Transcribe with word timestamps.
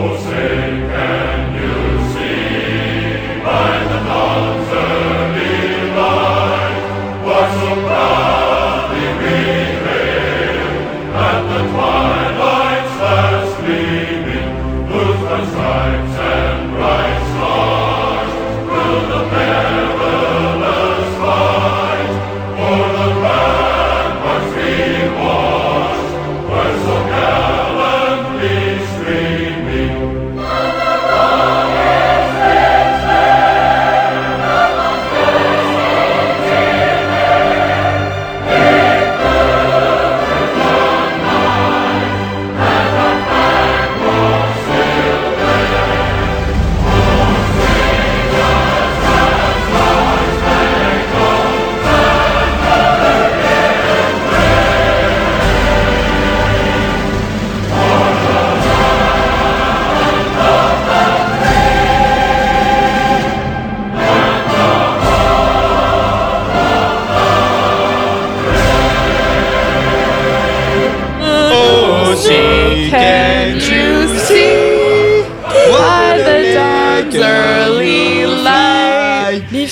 Oh, 0.00 1.17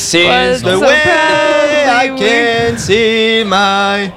Since 0.07 0.63
the 0.63 0.77
way 0.79 1.89
I 1.89 2.11
can 2.17 2.79
see 2.79 3.43
my 3.45 4.13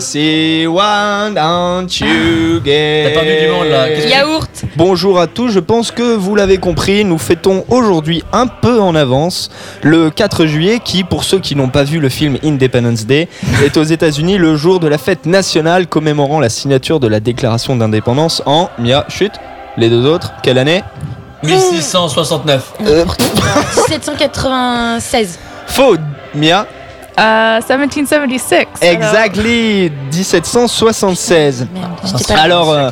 see 0.00 0.66
one 0.66 1.34
don't 1.34 1.86
you 2.00 2.60
get 2.64 3.12
T'as 3.14 3.20
perdu 3.20 3.40
du 3.46 3.52
monde, 3.52 3.68
là. 3.68 3.88
Qu'est-ce 3.88 4.06
que- 4.06 4.10
Yaourt. 4.10 4.50
Bonjour 4.74 5.20
à 5.20 5.28
tous, 5.28 5.50
je 5.50 5.60
pense 5.60 5.92
que 5.92 6.02
vous 6.02 6.34
l'avez 6.34 6.58
compris, 6.58 7.04
nous 7.04 7.18
fêtons 7.18 7.64
aujourd'hui 7.68 8.24
un 8.32 8.48
peu 8.48 8.80
en 8.80 8.96
avance 8.96 9.48
le 9.82 10.10
4 10.10 10.46
juillet 10.46 10.80
qui, 10.84 11.04
pour 11.04 11.22
ceux 11.22 11.38
qui 11.38 11.54
n'ont 11.54 11.68
pas 11.68 11.84
vu 11.84 12.00
le 12.00 12.08
film 12.08 12.36
Independence 12.42 13.06
Day, 13.06 13.28
est 13.64 13.76
aux 13.76 13.84
États-Unis 13.84 14.38
le 14.38 14.56
jour 14.56 14.80
de 14.80 14.88
la 14.88 14.98
fête 14.98 15.24
nationale 15.24 15.86
commémorant 15.86 16.40
la 16.40 16.48
signature 16.48 16.98
de 16.98 17.06
la 17.06 17.20
déclaration 17.20 17.76
d'indépendance 17.76 18.42
en, 18.44 18.70
Mia, 18.80 19.04
chut, 19.08 19.30
les 19.76 19.88
deux 19.88 20.04
autres, 20.04 20.32
quelle 20.42 20.58
année? 20.58 20.82
1669. 21.46 22.74
1796. 23.88 25.38
Faux, 25.66 25.96
Mia, 26.34 26.66
Euh, 27.18 27.60
1776. 27.60 28.66
exactly, 28.82 29.90
1776. 30.12 31.66
Merde, 31.72 31.90
j'étais 32.04 32.34
pas. 32.34 32.40
Alors, 32.40 32.72
euh, 32.72 32.90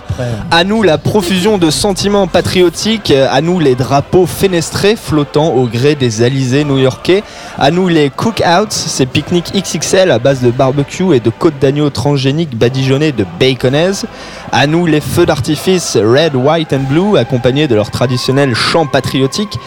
à 0.51 0.65
nous 0.65 0.83
la 0.83 0.97
profusion 0.97 1.59
de 1.59 1.69
sentiments 1.69 2.27
patriotiques, 2.27 3.11
euh, 3.11 3.29
à 3.31 3.43
nous 3.43 3.61
les 3.61 3.75
drapeaux 3.75 4.25
fenestrés 4.25 4.97
flottant 4.97 5.49
au 5.49 5.67
gré 5.67 5.95
des 5.95 6.23
alizés 6.23 6.65
new-yorkais, 6.65 7.23
à 7.59 7.71
nous 7.71 7.87
les 7.89 8.09
cookouts, 8.09 8.71
ces 8.71 9.05
pique-niques 9.05 9.53
XXL 9.55 10.11
à 10.11 10.19
base 10.19 10.41
de 10.41 10.51
barbecue 10.51 11.15
et 11.15 11.21
de 11.21 11.29
côtes 11.29 11.59
d'agneau 11.61 11.91
transgéniques 11.91 12.57
badigeonnées 12.57 13.13
de 13.13 13.27
baconaise, 13.39 14.07
à 14.53 14.67
nous 14.67 14.87
les 14.87 15.03
feux 15.03 15.27
d'artifice 15.27 15.99
red, 15.99 16.35
white 16.35 16.73
and 16.73 16.87
blue 16.89 17.19
accompagnés 17.19 17.69
de 17.69 17.75
leur 17.75 17.91
traditionnel 17.91 18.55
chant 18.55 18.87
patriotique, 18.87 19.59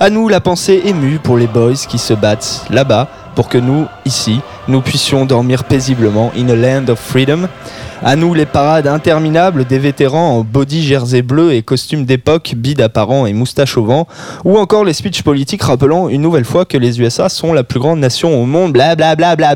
à 0.00 0.10
nous 0.10 0.28
la 0.28 0.40
pensée 0.40 0.82
émue 0.84 1.18
pour 1.18 1.38
les 1.38 1.46
boys 1.46 1.72
qui 1.88 1.96
se 1.96 2.12
battent 2.12 2.66
là-bas 2.68 3.08
pour 3.34 3.48
que 3.48 3.58
nous, 3.58 3.86
ici, 4.04 4.40
nous 4.68 4.80
puissions 4.80 5.24
dormir 5.24 5.64
paisiblement 5.64 6.32
in 6.36 6.48
a 6.48 6.56
land 6.56 6.88
of 6.88 6.98
freedom. 6.98 7.48
À 8.04 8.16
nous 8.16 8.34
les 8.34 8.46
parades 8.46 8.88
interminables 8.88 9.64
des 9.64 9.78
vétérans 9.78 10.38
en 10.38 10.40
body 10.40 10.82
jersey 10.82 11.22
bleu 11.22 11.52
et 11.52 11.62
costumes 11.62 12.04
d'époque, 12.04 12.54
bide 12.56 12.80
apparent 12.80 13.26
et 13.26 13.32
moustache 13.32 13.76
au 13.76 13.84
vent, 13.84 14.08
ou 14.44 14.58
encore 14.58 14.84
les 14.84 14.92
speeches 14.92 15.22
politiques 15.22 15.62
rappelant 15.62 16.08
une 16.08 16.20
nouvelle 16.20 16.44
fois 16.44 16.64
que 16.64 16.76
les 16.76 17.00
USA 17.00 17.28
sont 17.28 17.52
la 17.52 17.62
plus 17.62 17.78
grande 17.78 18.00
nation 18.00 18.42
au 18.42 18.44
monde, 18.44 18.72
bla 18.72 18.96
bla 18.96 19.14
bla 19.14 19.36
bla. 19.36 19.54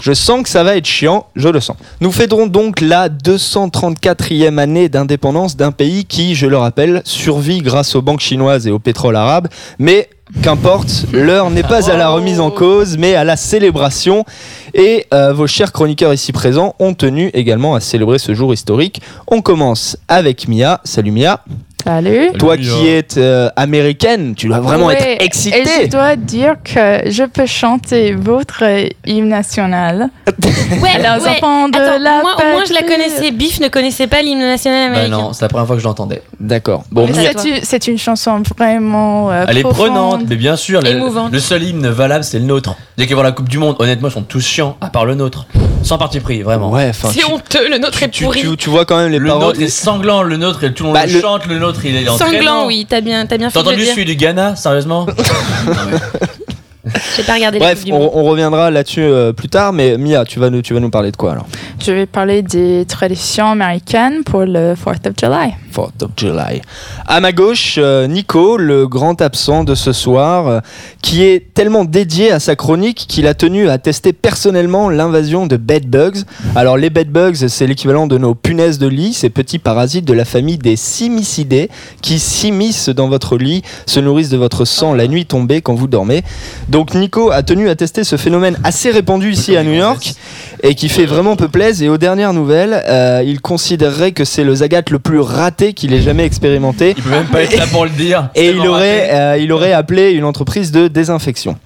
Je 0.00 0.12
sens 0.12 0.44
que 0.44 0.48
ça 0.48 0.62
va 0.62 0.76
être 0.76 0.86
chiant, 0.86 1.26
je 1.34 1.48
le 1.48 1.58
sens. 1.58 1.76
Nous 2.00 2.12
fêterons 2.12 2.46
donc 2.46 2.80
la 2.80 3.08
234e 3.08 4.58
année 4.58 4.88
d'indépendance 4.88 5.56
d'un 5.56 5.72
pays 5.72 6.04
qui, 6.04 6.36
je 6.36 6.46
le 6.46 6.56
rappelle, 6.56 7.02
survit 7.04 7.62
grâce 7.62 7.96
aux 7.96 8.02
banques 8.02 8.20
chinoises 8.20 8.68
et 8.68 8.70
au 8.70 8.78
pétrole 8.78 9.16
arabe, 9.16 9.48
mais 9.80 10.08
Qu'importe, 10.42 11.04
l'heure 11.12 11.50
n'est 11.50 11.62
pas 11.62 11.90
à 11.90 11.96
la 11.98 12.08
remise 12.08 12.40
en 12.40 12.50
cause, 12.50 12.96
mais 12.96 13.14
à 13.14 13.24
la 13.24 13.36
célébration. 13.36 14.24
Et 14.72 15.06
euh, 15.12 15.34
vos 15.34 15.46
chers 15.46 15.70
chroniqueurs 15.70 16.14
ici 16.14 16.32
présents 16.32 16.74
ont 16.78 16.94
tenu 16.94 17.30
également 17.34 17.74
à 17.74 17.80
célébrer 17.80 18.18
ce 18.18 18.32
jour 18.32 18.54
historique. 18.54 19.02
On 19.26 19.42
commence 19.42 19.98
avec 20.08 20.48
Mia. 20.48 20.80
Salut 20.84 21.10
Mia. 21.10 21.44
Salut. 21.84 22.30
Toi 22.38 22.56
qui 22.56 22.86
es 22.88 23.04
euh, 23.16 23.48
américaine, 23.56 24.34
tu 24.36 24.48
dois 24.48 24.60
vraiment 24.60 24.90
être 24.90 25.02
Et 25.06 25.18
je 25.20 25.24
excitée. 25.24 25.88
dois 25.88 26.14
dire 26.16 26.56
que 26.62 27.10
je 27.10 27.24
peux 27.24 27.46
chanter 27.46 28.12
votre 28.14 28.64
hymne 29.06 29.28
national. 29.28 30.08
Ouais, 30.82 30.96
Les 30.98 31.02
ouais. 31.02 31.08
enfants 31.08 31.68
de 31.68 31.76
Attends, 31.76 31.98
la 32.02 32.20
moi, 32.22 32.36
au 32.38 32.52
moins 32.52 32.64
je 32.66 32.72
la 32.72 32.82
connaissais. 32.82 33.30
Biff 33.32 33.60
ne 33.60 33.68
connaissait 33.68 34.06
pas 34.06 34.22
l'hymne 34.22 34.38
national 34.40 34.90
Bah 34.92 34.98
américain. 35.00 35.16
non, 35.16 35.32
c'est 35.32 35.42
la 35.42 35.48
première 35.48 35.66
fois 35.66 35.76
que 35.76 35.82
je 35.82 35.86
l'entendais. 35.86 36.22
D'accord. 36.38 36.84
Bon, 36.90 37.08
C'est 37.62 37.86
une, 37.88 37.98
chanson 37.98 38.42
vraiment. 38.56 39.30
euh, 39.30 39.44
Elle 39.48 39.58
est 39.58 39.62
profonde. 39.62 39.86
prenante, 39.88 40.22
mais 40.28 40.36
bien 40.36 40.56
sûr, 40.56 40.80
le, 40.80 40.88
Émouvante. 40.90 41.32
le 41.32 41.38
seul 41.38 41.62
hymne 41.62 41.88
valable, 41.88 42.24
c'est 42.24 42.38
le 42.38 42.44
nôtre. 42.44 42.74
Dès 42.96 43.06
qu'ils 43.06 43.16
vont 43.16 43.22
la 43.22 43.32
Coupe 43.32 43.48
du 43.48 43.58
Monde, 43.58 43.76
honnêtement, 43.78 44.08
ils 44.08 44.12
sont 44.12 44.22
tous 44.22 44.40
chiants, 44.44 44.76
à 44.80 44.88
part 44.88 45.04
le 45.06 45.14
nôtre. 45.14 45.46
Sans 45.82 45.98
parti 45.98 46.20
pris, 46.20 46.42
vraiment. 46.42 46.70
ouais, 46.70 46.88
enfin, 46.90 47.08
C'est 47.12 47.20
tu, 47.20 47.24
honteux, 47.26 47.68
le 47.68 47.78
nôtre 47.78 48.02
est 48.02 48.10
tu, 48.10 48.24
pourri. 48.24 48.40
tu- 48.42 48.56
tu 48.56 48.70
vois 48.70 48.84
quand 48.84 48.98
même 48.98 49.10
les 49.10 49.18
le 49.18 49.26
paroles. 49.28 49.42
nôtre 49.46 49.60
est 49.62 49.68
sanglant, 49.68 50.22
le 50.22 50.36
nôtre, 50.36 50.62
et 50.64 50.72
tout 50.74 50.84
le 50.84 50.88
monde 50.88 50.94
Bah, 50.98 51.06
le, 51.06 51.12
le- 51.14 51.20
chante, 51.20 51.46
le 51.46 51.58
nôtre, 51.58 51.84
il 51.84 51.96
est 51.96 52.08
en 52.08 52.16
Sanglant, 52.18 52.66
oui, 52.66 52.86
t'as 52.88 53.00
bien, 53.00 53.24
t'as 53.26 53.38
bien 53.38 53.48
fait 53.50 53.54
T'as 53.54 53.60
de 53.62 53.68
le 53.68 53.70
entendu 53.74 53.84
dire. 53.84 53.94
celui 53.94 54.04
du 54.04 54.14
Ghana, 54.16 54.56
sérieusement 54.56 55.06
J'ai 57.16 57.22
pas 57.24 57.34
regardé 57.34 57.58
la 57.58 57.66
Bref, 57.66 57.78
Coupe 57.80 57.86
du 57.86 57.92
on, 57.92 57.98
Monde. 57.98 58.10
on 58.14 58.24
reviendra 58.24 58.70
là-dessus 58.70 59.02
euh, 59.02 59.32
plus 59.34 59.48
tard, 59.50 59.72
mais 59.72 59.98
Mia, 59.98 60.24
tu 60.24 60.40
vas 60.40 60.48
nous, 60.48 60.62
tu 60.62 60.72
vas 60.72 60.80
nous 60.80 60.88
parler 60.88 61.10
de 61.12 61.16
quoi 61.16 61.32
alors? 61.32 61.46
Je 61.84 61.92
vais 61.92 62.06
parler 62.06 62.40
des 62.42 62.86
traditions 62.88 63.50
américaines 63.50 64.24
pour 64.24 64.40
le 64.40 64.74
4th 64.74 65.08
of 65.08 65.14
July. 65.20 65.54
4th 65.74 66.02
of 66.02 66.10
July. 66.16 66.62
À 67.06 67.20
ma 67.20 67.32
gauche, 67.32 67.76
euh, 67.78 68.06
Nico, 68.06 68.56
le 68.56 68.86
grand 68.86 69.20
absent 69.22 69.64
de 69.64 69.74
ce 69.74 69.92
soir, 69.92 70.48
euh, 70.48 70.60
qui 71.02 71.22
est 71.22 71.54
tellement 71.54 71.84
dédié 71.84 72.30
à 72.30 72.40
sa 72.40 72.56
chronique 72.56 73.06
qu'il 73.08 73.26
a 73.26 73.34
tenu 73.34 73.68
à 73.68 73.78
tester 73.78 74.12
personnellement 74.12 74.90
l'invasion 74.90 75.46
de 75.46 75.56
bedbugs. 75.56 76.24
Alors 76.56 76.76
les 76.76 76.90
bedbugs, 76.90 77.48
c'est 77.48 77.66
l'équivalent 77.66 78.06
de 78.06 78.18
nos 78.18 78.34
punaises 78.34 78.78
de 78.78 78.86
lit, 78.86 79.12
ces 79.12 79.30
petits 79.30 79.58
parasites 79.58 80.04
de 80.04 80.12
la 80.12 80.24
famille 80.24 80.58
des 80.58 80.76
simicidés 80.76 81.70
qui 82.02 82.18
s'immiscent 82.18 82.90
dans 82.90 83.08
votre 83.08 83.36
lit, 83.36 83.62
se 83.86 84.00
nourrissent 84.00 84.30
de 84.30 84.36
votre 84.36 84.64
sang 84.64 84.94
la 84.94 85.06
nuit 85.06 85.26
tombée 85.26 85.60
quand 85.60 85.74
vous 85.74 85.86
dormez. 85.86 86.22
Donc 86.68 86.94
Nico 86.94 87.30
a 87.30 87.42
tenu 87.42 87.68
à 87.68 87.76
tester 87.76 88.04
ce 88.04 88.16
phénomène 88.16 88.58
assez 88.64 88.90
répandu 88.90 89.30
ici 89.30 89.56
à 89.56 89.64
New 89.64 89.74
York 89.74 90.14
et 90.62 90.74
qui 90.74 90.88
fait 90.88 91.06
vraiment 91.06 91.36
peu 91.36 91.48
plaise. 91.48 91.82
Et 91.82 91.88
aux 91.88 91.98
dernières 91.98 92.32
nouvelles, 92.32 92.82
euh, 92.86 93.22
il 93.24 93.40
considérerait 93.40 94.12
que 94.12 94.24
c'est 94.24 94.44
le 94.44 94.54
Zagat 94.54 94.82
le 94.90 94.98
plus 94.98 95.20
raté 95.20 95.59
qu'il 95.68 95.92
ait 95.92 96.02
jamais 96.02 96.24
expérimenté. 96.24 96.94
Il 96.96 97.02
peut 97.02 97.10
même 97.10 97.26
pas 97.26 97.42
être 97.42 97.56
là 97.56 97.66
pour 97.66 97.84
le 97.84 97.90
dire. 97.90 98.30
Et 98.34 98.50
il 98.50 98.66
aurait, 98.66 99.10
euh, 99.12 99.38
il 99.38 99.52
aurait 99.52 99.72
appelé 99.72 100.10
une 100.12 100.24
entreprise 100.24 100.72
de 100.72 100.88
désinfection. 100.88 101.56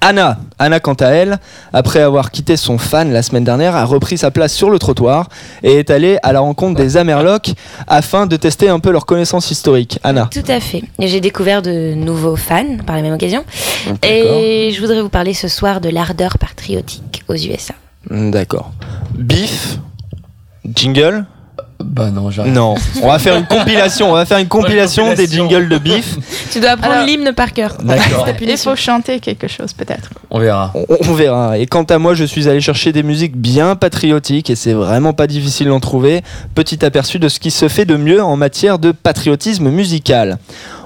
Anna, 0.00 0.38
Anna 0.58 0.80
quant 0.80 0.94
à 0.94 1.06
elle, 1.06 1.38
après 1.72 2.00
avoir 2.00 2.30
quitté 2.30 2.56
son 2.56 2.78
fan 2.78 3.12
la 3.12 3.22
semaine 3.22 3.44
dernière, 3.44 3.74
a 3.76 3.84
repris 3.84 4.18
sa 4.18 4.30
place 4.30 4.52
sur 4.52 4.70
le 4.70 4.78
trottoir 4.78 5.28
et 5.62 5.74
est 5.78 5.90
allée 5.90 6.18
à 6.22 6.32
la 6.32 6.40
rencontre 6.40 6.76
des 6.76 6.96
Amerlocs 6.96 7.52
afin 7.86 8.26
de 8.26 8.36
tester 8.36 8.68
un 8.68 8.80
peu 8.80 8.90
leur 8.90 9.06
connaissance 9.06 9.50
historique. 9.50 9.98
Anna. 10.02 10.28
Tout 10.32 10.42
à 10.48 10.60
fait. 10.60 10.82
Et 10.98 11.08
J'ai 11.08 11.20
découvert 11.20 11.62
de 11.62 11.94
nouveaux 11.94 12.36
fans 12.36 12.76
par 12.86 12.96
la 12.96 13.02
même 13.02 13.14
occasion. 13.14 13.44
D'accord. 13.86 14.08
Et 14.10 14.72
je 14.74 14.80
voudrais 14.80 15.00
vous 15.00 15.08
parler 15.08 15.34
ce 15.34 15.48
soir 15.48 15.80
de 15.80 15.88
l'ardeur 15.88 16.38
patriotique 16.38 17.22
aux 17.28 17.34
USA. 17.34 17.74
D'accord. 18.10 18.72
Biff, 19.14 19.78
jingle. 20.74 21.24
Bah 21.84 22.10
non, 22.10 22.30
j'arrive. 22.30 22.52
Non, 22.52 22.74
on 23.02 23.08
va 23.08 23.18
faire 23.18 23.36
une 23.36 23.46
compilation, 23.46 24.10
on 24.10 24.14
va 24.14 24.24
faire 24.24 24.38
une 24.38 24.48
compilation 24.48 25.04
des 25.14 25.24
compilation. 25.26 25.48
jingles 25.48 25.68
de 25.68 25.78
bif. 25.78 26.16
Tu 26.52 26.60
dois 26.60 26.70
apprendre 26.70 27.06
l'hymne 27.06 27.32
par 27.32 27.52
cœur. 27.52 27.76
D'accord. 27.82 28.26
Il 28.40 28.56
faut 28.58 28.76
chanter 28.76 29.20
quelque 29.20 29.48
chose 29.48 29.72
peut-être. 29.72 30.10
On 30.30 30.38
verra. 30.38 30.72
On, 30.74 30.84
on 31.08 31.12
verra. 31.14 31.58
Et 31.58 31.66
quant 31.66 31.84
à 31.84 31.98
moi, 31.98 32.14
je 32.14 32.24
suis 32.24 32.48
allé 32.48 32.60
chercher 32.60 32.92
des 32.92 33.02
musiques 33.02 33.36
bien 33.36 33.74
patriotiques 33.76 34.50
et 34.50 34.56
c'est 34.56 34.72
vraiment 34.74 35.12
pas 35.12 35.26
difficile 35.26 35.68
d'en 35.68 35.80
trouver. 35.80 36.22
Petit 36.54 36.84
aperçu 36.84 37.18
de 37.18 37.28
ce 37.28 37.40
qui 37.40 37.50
se 37.50 37.68
fait 37.68 37.84
de 37.84 37.96
mieux 37.96 38.22
en 38.22 38.36
matière 38.36 38.78
de 38.78 38.92
patriotisme 38.92 39.70
musical. 39.70 40.38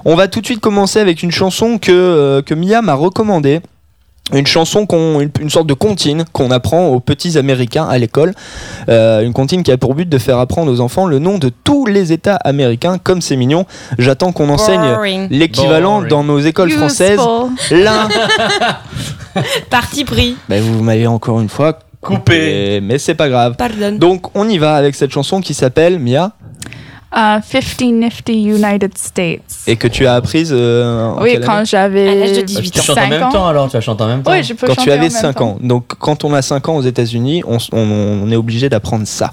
On 0.05 0.15
va 0.15 0.27
tout 0.27 0.39
de 0.41 0.45
suite 0.45 0.59
commencer 0.61 0.99
avec 0.99 1.21
une 1.23 1.31
chanson 1.31 1.77
que, 1.77 1.91
euh, 1.91 2.41
que 2.41 2.53
Mia 2.53 2.81
m'a 2.81 2.93
recommandée. 2.93 3.61
Une 4.33 4.45
chanson, 4.45 4.85
qu'on, 4.85 5.21
une, 5.21 5.31
une 5.39 5.49
sorte 5.49 5.67
de 5.67 5.73
comptine 5.73 6.25
qu'on 6.33 6.51
apprend 6.51 6.87
aux 6.87 6.99
petits 6.99 7.37
américains 7.37 7.87
à 7.87 7.97
l'école. 7.97 8.33
Euh, 8.89 9.21
une 9.21 9.31
comptine 9.33 9.63
qui 9.63 9.71
a 9.71 9.77
pour 9.77 9.95
but 9.95 10.07
de 10.07 10.17
faire 10.17 10.37
apprendre 10.39 10.71
aux 10.71 10.81
enfants 10.81 11.05
le 11.05 11.19
nom 11.19 11.37
de 11.37 11.49
tous 11.63 11.85
les 11.85 12.11
États 12.11 12.35
américains. 12.35 12.97
Comme 12.97 13.21
c'est 13.21 13.37
mignon, 13.37 13.65
j'attends 13.97 14.33
qu'on 14.33 14.49
enseigne 14.49 15.27
l'équivalent 15.29 16.01
dans 16.01 16.23
nos 16.23 16.39
écoles 16.39 16.71
françaises. 16.71 17.21
L'un. 17.71 18.09
Parti 19.69 20.03
pris. 20.03 20.35
Ben, 20.49 20.61
vous 20.61 20.83
m'avez 20.83 21.07
encore 21.07 21.39
une 21.39 21.49
fois 21.49 21.79
Coupé. 22.01 22.79
mais 22.81 22.97
c'est 22.99 23.15
pas 23.15 23.29
grave. 23.29 23.55
Pardon. 23.57 23.97
Donc 23.97 24.35
on 24.35 24.47
y 24.49 24.57
va 24.57 24.75
avec 24.75 24.95
cette 24.95 25.11
chanson 25.11 25.41
qui 25.41 25.53
s'appelle 25.53 25.99
Mia 25.99 26.31
Uh, 27.15 27.39
50 27.41 27.81
Nifty 27.93 28.33
United 28.43 28.97
States. 28.97 29.63
et 29.65 29.77
que 29.77 29.87
tu 29.87 30.05
as 30.05 30.15
apprise 30.15 30.49
euh, 30.53 31.05
en 31.05 31.21
oui, 31.23 31.31
quelle 31.33 31.45
quand 31.45 31.53
année? 31.55 31.65
j'avais 31.65 32.09
À 32.09 32.15
l'âge 32.15 32.31
de 32.33 32.41
Bah, 32.41 32.43
18 32.47 32.71
tu 32.71 32.81
chantes 32.81 32.97
en 32.97 33.01
5 33.01 33.09
même 33.09 33.23
ans. 33.23 33.29
temps 33.31 33.47
alors, 33.47 33.67
tu 33.69 33.73
vas 33.77 33.81
chanter 33.81 34.03
en 34.03 34.07
même 34.07 34.23
temps. 34.23 34.31
Oui, 34.31 34.43
je 34.43 34.53
peux 34.53 34.67
quand 34.67 34.73
chanter 34.73 34.83
tu 34.83 34.89
en 34.89 34.93
avais 34.93 35.01
même 35.03 35.09
5 35.11 35.33
temps. 35.37 35.45
ans. 35.51 35.57
Donc 35.61 35.87
quand 35.99 36.25
on 36.25 36.33
a 36.33 36.41
5 36.41 36.67
ans 36.67 36.75
aux 36.75 36.81
États-Unis, 36.81 37.43
on, 37.47 37.55
s- 37.57 37.69
on- 37.71 37.77
on 38.25 38.29
est 38.29 38.35
obligé 38.35 38.67
d'apprendre 38.67 39.07
ça. 39.07 39.31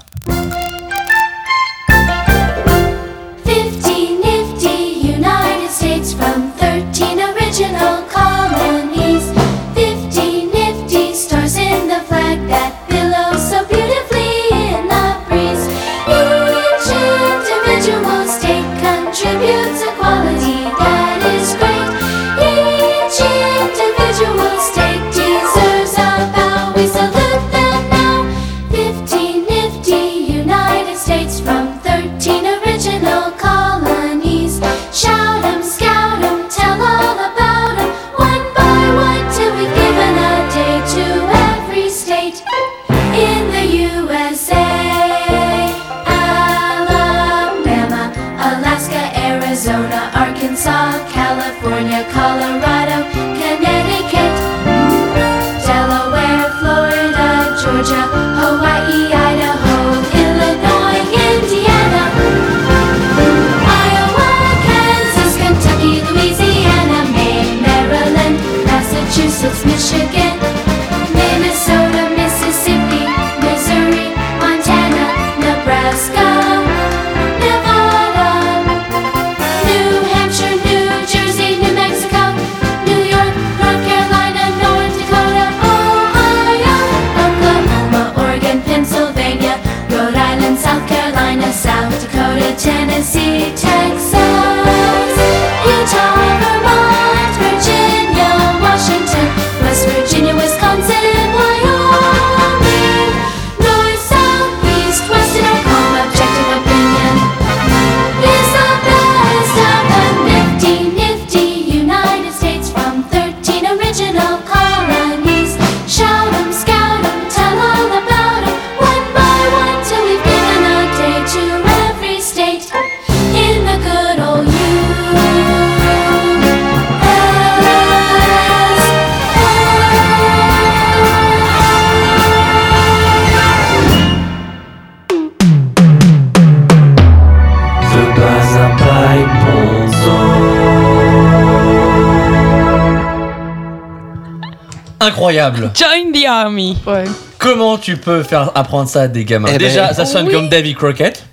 Incroyable. 145.15 145.71
Join 145.75 146.11
the 146.11 146.25
army. 146.27 146.75
Ouais. 146.85 147.05
Comment 147.39 147.77
tu 147.77 147.95
peux 147.95 148.21
faire 148.21 148.51
apprendre 148.53 148.89
ça 148.89 149.03
à 149.03 149.07
des 149.07 149.23
gamins 149.23 149.47
Eh 149.49 149.57
ben, 149.57 149.59
Déjà, 149.59 149.93
ça 149.93 150.05
sonne 150.05 150.27
oui. 150.27 150.33
comme 150.33 150.49
Davy 150.49 150.73
Crockett. 150.75 151.23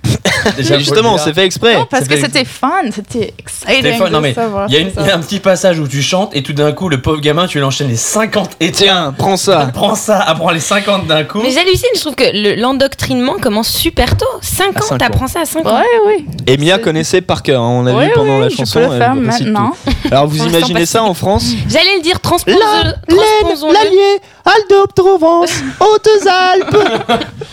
Déjà, 0.56 0.78
Justement, 0.78 1.16
c'est 1.18 1.26
dire. 1.26 1.34
fait 1.34 1.44
exprès. 1.44 1.74
Non, 1.74 1.86
parce 1.90 2.08
que 2.08 2.16
c'était 2.18 2.44
fun, 2.44 2.68
c'était 2.94 3.32
exciting 3.38 3.98
non 4.10 4.20
mais 4.20 4.34
il 4.68 4.74
y, 4.74 4.76
a 4.76 5.06
y 5.06 5.10
un 5.10 5.20
petit 5.20 5.38
passage 5.40 5.78
où 5.78 5.86
tu 5.88 6.02
chantes 6.02 6.34
et 6.34 6.42
tout 6.42 6.52
d'un 6.52 6.72
coup 6.72 6.88
le 6.88 7.00
pauvre 7.00 7.20
gamin 7.20 7.46
tu 7.46 7.58
lui 7.58 7.64
enchaînes 7.64 7.88
les 7.88 7.96
50 7.96 8.56
et 8.60 8.72
Tiens, 8.72 9.14
prends 9.16 9.36
ça. 9.36 9.70
prends 9.74 9.94
ça, 9.94 10.18
apprends 10.20 10.50
les 10.50 10.60
50 10.60 11.06
d'un 11.06 11.24
coup. 11.24 11.40
Mais 11.42 11.50
j'hallucine, 11.50 11.88
je 11.94 12.00
trouve 12.00 12.14
que 12.14 12.24
le- 12.32 12.54
l'endoctrinement 12.60 13.34
commence 13.40 13.68
super 13.68 14.16
tôt. 14.16 14.26
5 14.40 14.76
À 14.76 14.78
ans, 14.78 14.86
cinq 14.88 14.98
t'apprends 14.98 15.24
ans. 15.24 15.28
ça 15.28 15.40
à 15.40 15.44
5 15.44 15.66
ans. 15.66 15.76
Ouais, 15.76 15.84
oui. 16.06 16.24
Et 16.46 16.56
Mia 16.56 16.78
connaissait 16.78 17.20
par 17.20 17.42
cœur. 17.42 17.62
hein, 17.62 17.68
On 17.82 17.86
a 17.86 17.92
Oui, 17.94 18.04
vu 18.06 18.10
pendant 18.14 18.36
oui, 18.36 18.42
la 18.42 18.48
je 18.48 18.56
chanson. 18.56 18.80
peux 18.80 18.86
le 18.86 18.92
elle 18.92 18.98
faire 18.98 19.14
récite 19.14 19.46
tout. 19.46 19.52
maintenant. 19.52 19.72
Alors 20.10 20.26
vous 20.26 20.44
imaginez 20.46 20.86
ça 20.86 21.02
en 21.04 21.14
France? 21.14 21.44
J'allais 21.68 21.96
le 21.96 22.02
dire, 22.02 22.20
transpose 22.20 22.54
La 22.54 22.92
transposons-le. 23.14 23.74
l'Allier, 23.74 24.20
Alpes-de-Provence, 24.44 25.50
Hautes-Alpes. 25.80 26.76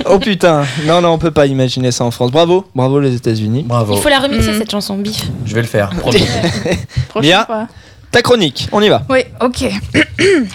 oh 0.05 0.19
putain, 0.19 0.63
non 0.85 1.01
non, 1.01 1.09
on 1.09 1.17
peut 1.17 1.31
pas 1.31 1.45
imaginer 1.45 1.91
ça 1.91 2.03
en 2.05 2.11
France. 2.11 2.31
Bravo, 2.31 2.65
bravo 2.79 2.99
les 2.99 3.13
États-Unis. 3.15 3.63
Bravo. 3.67 3.95
Il 3.95 4.01
faut 4.01 4.09
la 4.09 4.19
remixer 4.19 4.51
Mm. 4.53 4.57
cette 4.59 4.71
chanson, 4.71 4.97
bif. 4.97 5.27
Je 5.45 5.53
vais 5.53 5.61
le 5.61 5.67
faire. 5.67 5.89
promis. 5.89 6.25
Prochaine 7.09 7.29
Mia. 7.31 7.45
fois. 7.45 7.67
Ta 8.11 8.21
chronique, 8.21 8.67
on 8.71 8.81
y 8.81 8.89
va. 8.89 9.03
Oui, 9.09 9.19
ok. 9.41 9.65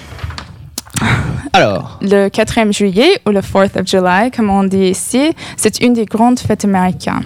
Alors, 1.53 1.99
Le 2.03 2.29
4e 2.29 2.73
juillet, 2.73 3.21
ou 3.27 3.31
le 3.31 3.41
4th 3.41 3.79
of 3.81 3.87
July, 3.87 4.31
comme 4.35 4.51
on 4.51 4.65
dit 4.65 4.89
ici, 4.89 5.33
c'est 5.57 5.81
une 5.81 5.93
des 5.93 6.05
grandes 6.05 6.39
fêtes 6.41 6.65
américaines. 6.65 7.23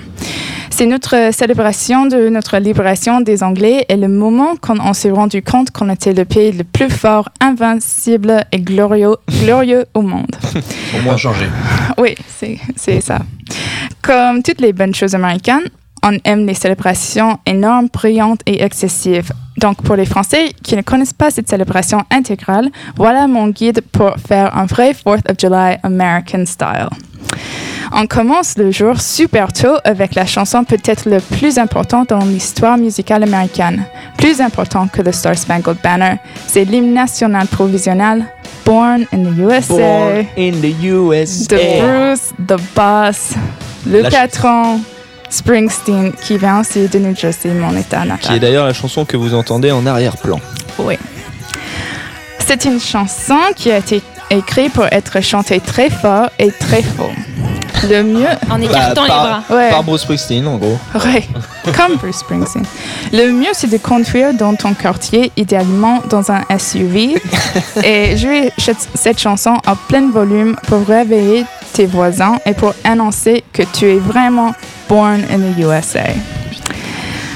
C'est 0.70 0.86
notre 0.86 1.32
célébration 1.32 2.06
de 2.06 2.28
notre 2.28 2.58
libération 2.58 3.20
des 3.20 3.42
Anglais 3.42 3.84
et 3.88 3.96
le 3.96 4.08
moment 4.08 4.54
quand 4.60 4.76
on 4.80 4.92
s'est 4.92 5.10
rendu 5.10 5.42
compte 5.42 5.70
qu'on 5.70 5.90
était 5.90 6.12
le 6.12 6.24
pays 6.24 6.52
le 6.52 6.64
plus 6.64 6.90
fort, 6.90 7.28
invincible 7.40 8.44
et 8.52 8.60
glorieux, 8.60 9.16
glorieux 9.42 9.86
au 9.94 10.02
monde. 10.02 10.36
Au 10.98 11.02
moins 11.02 11.16
changé. 11.16 11.46
Oui, 11.98 12.14
c'est 12.26 12.58
c'est 12.76 13.00
ça. 13.00 13.18
Comme 14.02 14.42
toutes 14.42 14.60
les 14.60 14.72
bonnes 14.72 14.94
choses 14.94 15.14
américaines, 15.14 15.68
on 16.02 16.16
aime 16.24 16.46
les 16.46 16.54
célébrations 16.54 17.38
énormes, 17.46 17.88
brillantes 17.92 18.40
et 18.46 18.62
excessives. 18.62 19.32
Donc, 19.56 19.82
pour 19.82 19.96
les 19.96 20.04
Français 20.04 20.52
qui 20.62 20.76
ne 20.76 20.82
connaissent 20.82 21.12
pas 21.12 21.30
cette 21.30 21.48
célébration 21.48 22.04
intégrale, 22.10 22.70
voilà 22.96 23.26
mon 23.26 23.48
guide 23.48 23.80
pour 23.92 24.14
faire 24.16 24.56
un 24.56 24.66
vrai 24.66 24.92
4th 24.92 25.30
of 25.30 25.36
July 25.38 25.78
American 25.82 26.46
style. 26.46 26.88
On 27.92 28.06
commence 28.06 28.56
le 28.58 28.70
jour 28.70 29.00
super 29.00 29.52
tôt 29.52 29.76
avec 29.84 30.14
la 30.14 30.26
chanson 30.26 30.64
peut-être 30.64 31.08
le 31.08 31.20
plus 31.20 31.58
importante 31.58 32.10
dans 32.10 32.18
l'histoire 32.24 32.76
musicale 32.76 33.22
américaine, 33.22 33.84
plus 34.16 34.40
important 34.40 34.88
que 34.88 35.00
le 35.02 35.12
Star 35.12 35.36
Spangled 35.36 35.78
Banner. 35.82 36.16
C'est 36.46 36.64
l'hymne 36.64 36.92
national 36.92 37.46
provisionnel 37.46 38.26
Born 38.64 39.06
in 39.14 39.24
the 39.24 39.38
USA. 39.38 39.74
born 39.74 40.26
in 40.36 40.50
the 40.52 40.74
The 40.78 40.84
USA. 40.84 41.56
Bruce, 41.80 42.32
The 42.46 42.60
Boss, 42.76 43.32
le 43.86 44.02
La 44.02 44.10
patron 44.10 44.80
Springsteen, 45.30 46.12
qui 46.12 46.36
vient 46.38 46.60
aussi 46.60 46.86
de 46.88 46.98
New 46.98 47.16
Jersey, 47.16 47.50
mon 47.54 47.74
état 47.76 48.02
Qui 48.02 48.06
est 48.06 48.08
natal. 48.08 48.40
d'ailleurs 48.40 48.66
la 48.66 48.74
chanson 48.74 49.04
que 49.06 49.16
vous 49.16 49.34
entendez 49.34 49.70
en 49.72 49.86
arrière-plan. 49.86 50.40
Oui. 50.78 50.98
C'est 52.46 52.64
une 52.64 52.80
chanson 52.80 53.38
qui 53.56 53.70
a 53.70 53.78
été 53.78 54.00
écrite 54.30 54.72
pour 54.72 54.86
être 54.90 55.22
chantée 55.22 55.60
très 55.60 55.90
fort 55.90 56.28
et 56.38 56.50
très 56.50 56.82
fort. 56.82 57.12
Le 57.88 58.02
mieux, 58.02 58.26
En 58.50 58.60
écartant 58.60 59.02
les 59.02 59.08
par, 59.08 59.42
bras. 59.48 59.56
Ouais. 59.56 59.70
par 59.70 59.82
Bruce 59.84 60.02
Springsteen, 60.02 60.46
en 60.46 60.56
gros. 60.56 60.78
Ouais, 61.04 61.26
comme 61.76 61.96
Bruce 61.96 62.16
Springsteen. 62.18 62.64
Le 63.12 63.30
mieux, 63.30 63.50
c'est 63.52 63.70
de 63.70 63.76
conduire 63.78 64.34
dans 64.34 64.54
ton 64.54 64.74
quartier, 64.74 65.30
idéalement 65.36 66.00
dans 66.08 66.30
un 66.32 66.42
SUV, 66.58 67.20
et 67.84 68.16
jouer 68.16 68.52
cette- 68.58 68.88
cette 68.94 69.20
chanson 69.20 69.56
en 69.66 69.76
plein 69.76 70.10
volume 70.10 70.56
pour 70.66 70.86
réveiller 70.86 71.44
tes 71.72 71.86
voisins 71.86 72.36
et 72.46 72.54
pour 72.54 72.74
annoncer 72.84 73.44
que 73.52 73.62
tu 73.62 73.86
es 73.86 73.98
vraiment 73.98 74.52
born 74.88 75.22
in 75.30 75.38
the 75.38 75.58
USA. 75.60 76.04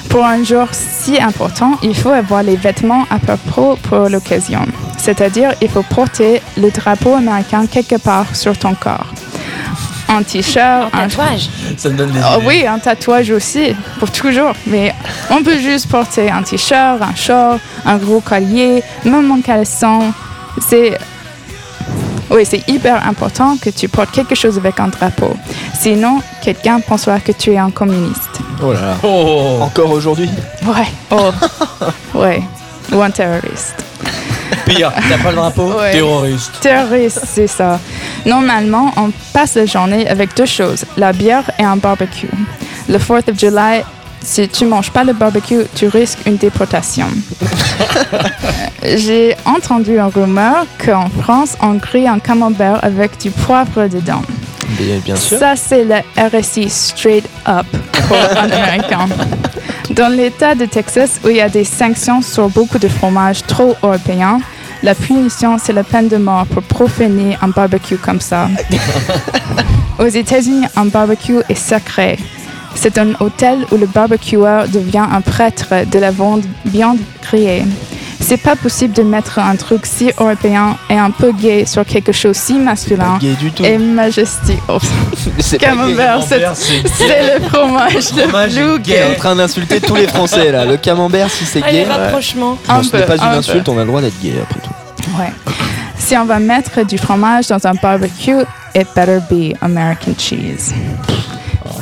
Pour 0.08 0.24
un 0.26 0.42
jour 0.44 0.66
si 0.72 1.18
important, 1.20 1.72
il 1.82 1.94
faut 1.94 2.10
avoir 2.10 2.42
les 2.42 2.56
vêtements 2.56 3.04
à 3.10 3.18
peu 3.18 3.34
près 3.50 3.76
pour 3.88 4.08
l'occasion. 4.10 4.60
C'est-à-dire, 4.98 5.52
il 5.62 5.68
faut 5.68 5.82
porter 5.82 6.42
le 6.58 6.70
drapeau 6.70 7.14
américain 7.14 7.66
quelque 7.66 7.96
part 7.96 8.26
sur 8.36 8.56
ton 8.58 8.74
corps. 8.74 9.06
Un 10.14 10.22
t-shirt, 10.22 10.90
un 10.92 11.08
tatouage. 11.08 11.48
Ça 11.76 11.88
me 11.88 11.96
donne 11.96 12.10
des 12.10 12.18
idées. 12.18 12.28
oui, 12.46 12.66
un 12.66 12.78
tatouage 12.78 13.30
aussi, 13.30 13.74
pour 13.98 14.10
toujours. 14.10 14.52
Mais 14.66 14.94
on 15.30 15.42
peut 15.42 15.58
juste 15.58 15.88
porter 15.88 16.30
un 16.30 16.42
t-shirt, 16.42 17.00
un 17.00 17.14
short, 17.14 17.60
un 17.86 17.96
gros 17.96 18.20
collier, 18.20 18.82
même 19.04 19.30
un 19.32 19.40
caleçon. 19.40 20.12
C'est. 20.68 20.98
Oui, 22.30 22.46
c'est 22.46 22.66
hyper 22.68 23.06
important 23.06 23.56
que 23.60 23.70
tu 23.70 23.88
portes 23.88 24.10
quelque 24.10 24.34
chose 24.34 24.56
avec 24.56 24.80
un 24.80 24.88
drapeau. 24.88 25.34
Sinon, 25.78 26.20
quelqu'un 26.42 26.80
pensera 26.80 27.20
que 27.20 27.32
tu 27.32 27.52
es 27.52 27.58
un 27.58 27.70
communiste. 27.70 28.40
Oh 28.62 28.72
là 28.72 28.80
là. 28.80 28.96
Oh 29.02 29.58
Encore 29.60 29.90
aujourd'hui 29.90 30.30
Ouais. 30.64 30.86
Oh. 31.10 31.30
ouais. 32.18 32.42
Ou 32.92 33.02
un 33.02 33.10
terroriste. 33.10 33.74
Pire, 34.66 34.92
t'as 35.08 35.18
pas 35.18 35.30
le 35.30 35.36
drapeau? 35.36 35.72
Ouais. 35.78 35.92
Terroriste. 35.92 36.52
Terroriste, 36.60 37.22
c'est 37.26 37.46
ça. 37.46 37.78
Normalement, 38.26 38.92
on 38.96 39.10
passe 39.32 39.56
la 39.56 39.66
journée 39.66 40.08
avec 40.08 40.36
deux 40.36 40.46
choses, 40.46 40.84
la 40.96 41.12
bière 41.12 41.50
et 41.58 41.64
un 41.64 41.76
barbecue. 41.76 42.30
Le 42.88 42.98
4th 42.98 43.30
of 43.30 43.38
July, 43.38 43.82
si 44.20 44.48
tu 44.48 44.66
manges 44.66 44.90
pas 44.90 45.04
le 45.04 45.12
barbecue, 45.12 45.64
tu 45.74 45.88
risques 45.88 46.20
une 46.26 46.36
déportation. 46.36 47.06
J'ai 48.82 49.36
entendu 49.44 49.94
une 49.96 50.02
rumeur 50.02 50.66
qu'en 50.84 51.08
France, 51.08 51.56
on 51.60 51.74
grille 51.74 52.08
un 52.08 52.18
camembert 52.18 52.78
avec 52.82 53.18
du 53.18 53.30
poivre 53.30 53.88
dedans. 53.88 54.22
Bien, 54.78 54.98
bien 55.04 55.16
sûr. 55.16 55.38
Ça, 55.38 55.54
c'est 55.56 55.84
le 55.84 55.96
RSI 56.16 56.68
straight 56.70 57.28
up 57.46 57.66
pour 58.08 58.16
un 58.16 58.50
Américain. 58.50 59.08
Dans 59.92 60.08
l'État 60.08 60.54
de 60.54 60.64
Texas, 60.64 61.20
où 61.24 61.28
il 61.28 61.36
y 61.36 61.40
a 61.40 61.48
des 61.48 61.64
sanctions 61.64 62.22
sur 62.22 62.48
beaucoup 62.48 62.78
de 62.78 62.88
fromages 62.88 63.42
trop 63.46 63.74
européens, 63.82 64.40
la 64.82 64.94
punition, 64.94 65.58
c'est 65.62 65.72
la 65.72 65.84
peine 65.84 66.08
de 66.08 66.16
mort 66.16 66.46
pour 66.46 66.62
profaner 66.62 67.36
un 67.42 67.48
barbecue 67.48 67.96
comme 67.98 68.20
ça. 68.20 68.48
Aux 69.98 70.06
États-Unis, 70.06 70.66
un 70.76 70.86
barbecue 70.86 71.40
est 71.48 71.54
sacré. 71.54 72.18
C'est 72.74 72.96
un 72.98 73.12
hôtel 73.20 73.66
où 73.70 73.76
le 73.76 73.86
barbecueur 73.86 74.66
devient 74.66 75.04
un 75.12 75.20
prêtre 75.20 75.68
de 75.90 75.98
la 75.98 76.10
vente- 76.10 76.44
viande 76.64 76.98
grillée. 77.22 77.64
C'est 78.34 78.38
pas 78.40 78.56
possible 78.56 78.94
de 78.94 79.02
mettre 79.02 79.38
un 79.40 79.56
truc 79.56 79.84
si 79.84 80.10
européen 80.18 80.78
et 80.88 80.96
un 80.96 81.10
peu 81.10 81.32
gay 81.32 81.66
sur 81.66 81.84
quelque 81.84 82.12
chose 82.12 82.34
si 82.34 82.54
masculin 82.54 83.12
Pas 83.12 83.18
gay 83.18 83.34
du 83.34 83.52
tout. 83.52 83.62
et 83.62 83.76
majestique. 83.76 84.58
Oh, 84.68 84.78
C'est 85.38 85.58
gay. 85.58 85.66
camembert, 85.66 86.22
c'est 86.26 86.38
le 86.38 87.44
fromage 87.46 87.92
le 88.16 88.22
fromage 88.22 88.54
plus 88.54 88.78
gay. 88.80 88.94
T'es 88.94 89.04
en 89.04 89.08
gay. 89.10 89.16
train 89.16 89.36
d'insulter 89.36 89.80
tous 89.82 89.96
les 89.96 90.06
Français 90.06 90.50
là. 90.50 90.64
Le 90.64 90.78
camembert, 90.78 91.28
si 91.28 91.44
c'est 91.44 91.60
Ah, 91.62 91.70
gay. 91.70 91.84
rapprochements. 91.84 92.56
Un 92.70 92.78
Non, 92.78 92.82
ce 92.82 92.96
n'est 92.96 93.02
pas 93.04 93.16
une 93.16 93.22
un 93.22 93.32
insulte, 93.36 93.68
on 93.68 93.76
a 93.76 93.80
le 93.82 93.86
droit 93.88 94.00
d'être 94.00 94.18
gay 94.22 94.32
après 94.42 94.60
tout. 94.60 95.10
Ouais. 95.20 95.30
Si 95.98 96.16
on 96.16 96.24
va 96.24 96.38
mettre 96.38 96.86
du 96.86 96.96
fromage 96.96 97.48
dans 97.48 97.66
un 97.66 97.74
barbecue, 97.74 98.40
it 98.74 98.86
better 98.96 99.18
be 99.30 99.54
American 99.60 100.14
cheese. 100.16 100.72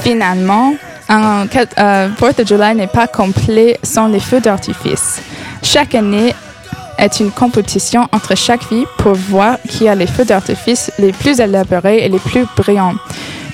Finalement, 0.02 0.74
un 1.08 1.46
quat- 1.46 1.78
euh, 1.78 2.08
4th 2.20 2.40
of 2.42 2.48
July 2.48 2.74
n'est 2.74 2.88
pas 2.88 3.06
complet 3.06 3.78
sans 3.84 4.08
les 4.08 4.18
feux 4.20 4.40
d'artifice. 4.40 5.20
Chaque 5.62 5.94
année 5.94 6.34
est 6.98 7.20
une 7.20 7.30
compétition 7.30 8.08
entre 8.12 8.36
chaque 8.36 8.68
ville 8.70 8.86
pour 8.98 9.14
voir 9.14 9.58
qui 9.68 9.88
a 9.88 9.94
les 9.94 10.06
feux 10.06 10.24
d'artifice 10.24 10.90
les 10.98 11.12
plus 11.12 11.40
élaborés 11.40 12.04
et 12.04 12.08
les 12.08 12.18
plus 12.18 12.46
brillants. 12.56 12.94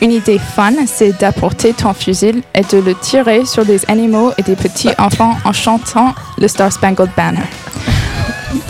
Une 0.02 0.12
idée 0.12 0.38
fun, 0.38 0.72
c'est 0.86 1.18
d'apporter 1.18 1.72
ton 1.72 1.94
fusil 1.94 2.42
et 2.54 2.62
de 2.62 2.78
le 2.78 2.94
tirer 2.94 3.44
sur 3.46 3.64
des 3.64 3.80
animaux 3.88 4.32
et 4.36 4.42
des 4.42 4.56
petits 4.56 4.90
enfants 4.98 5.36
en 5.44 5.52
chantant 5.52 6.14
le 6.38 6.48
Star 6.48 6.72
Spangled 6.72 7.10
Banner. 7.16 7.46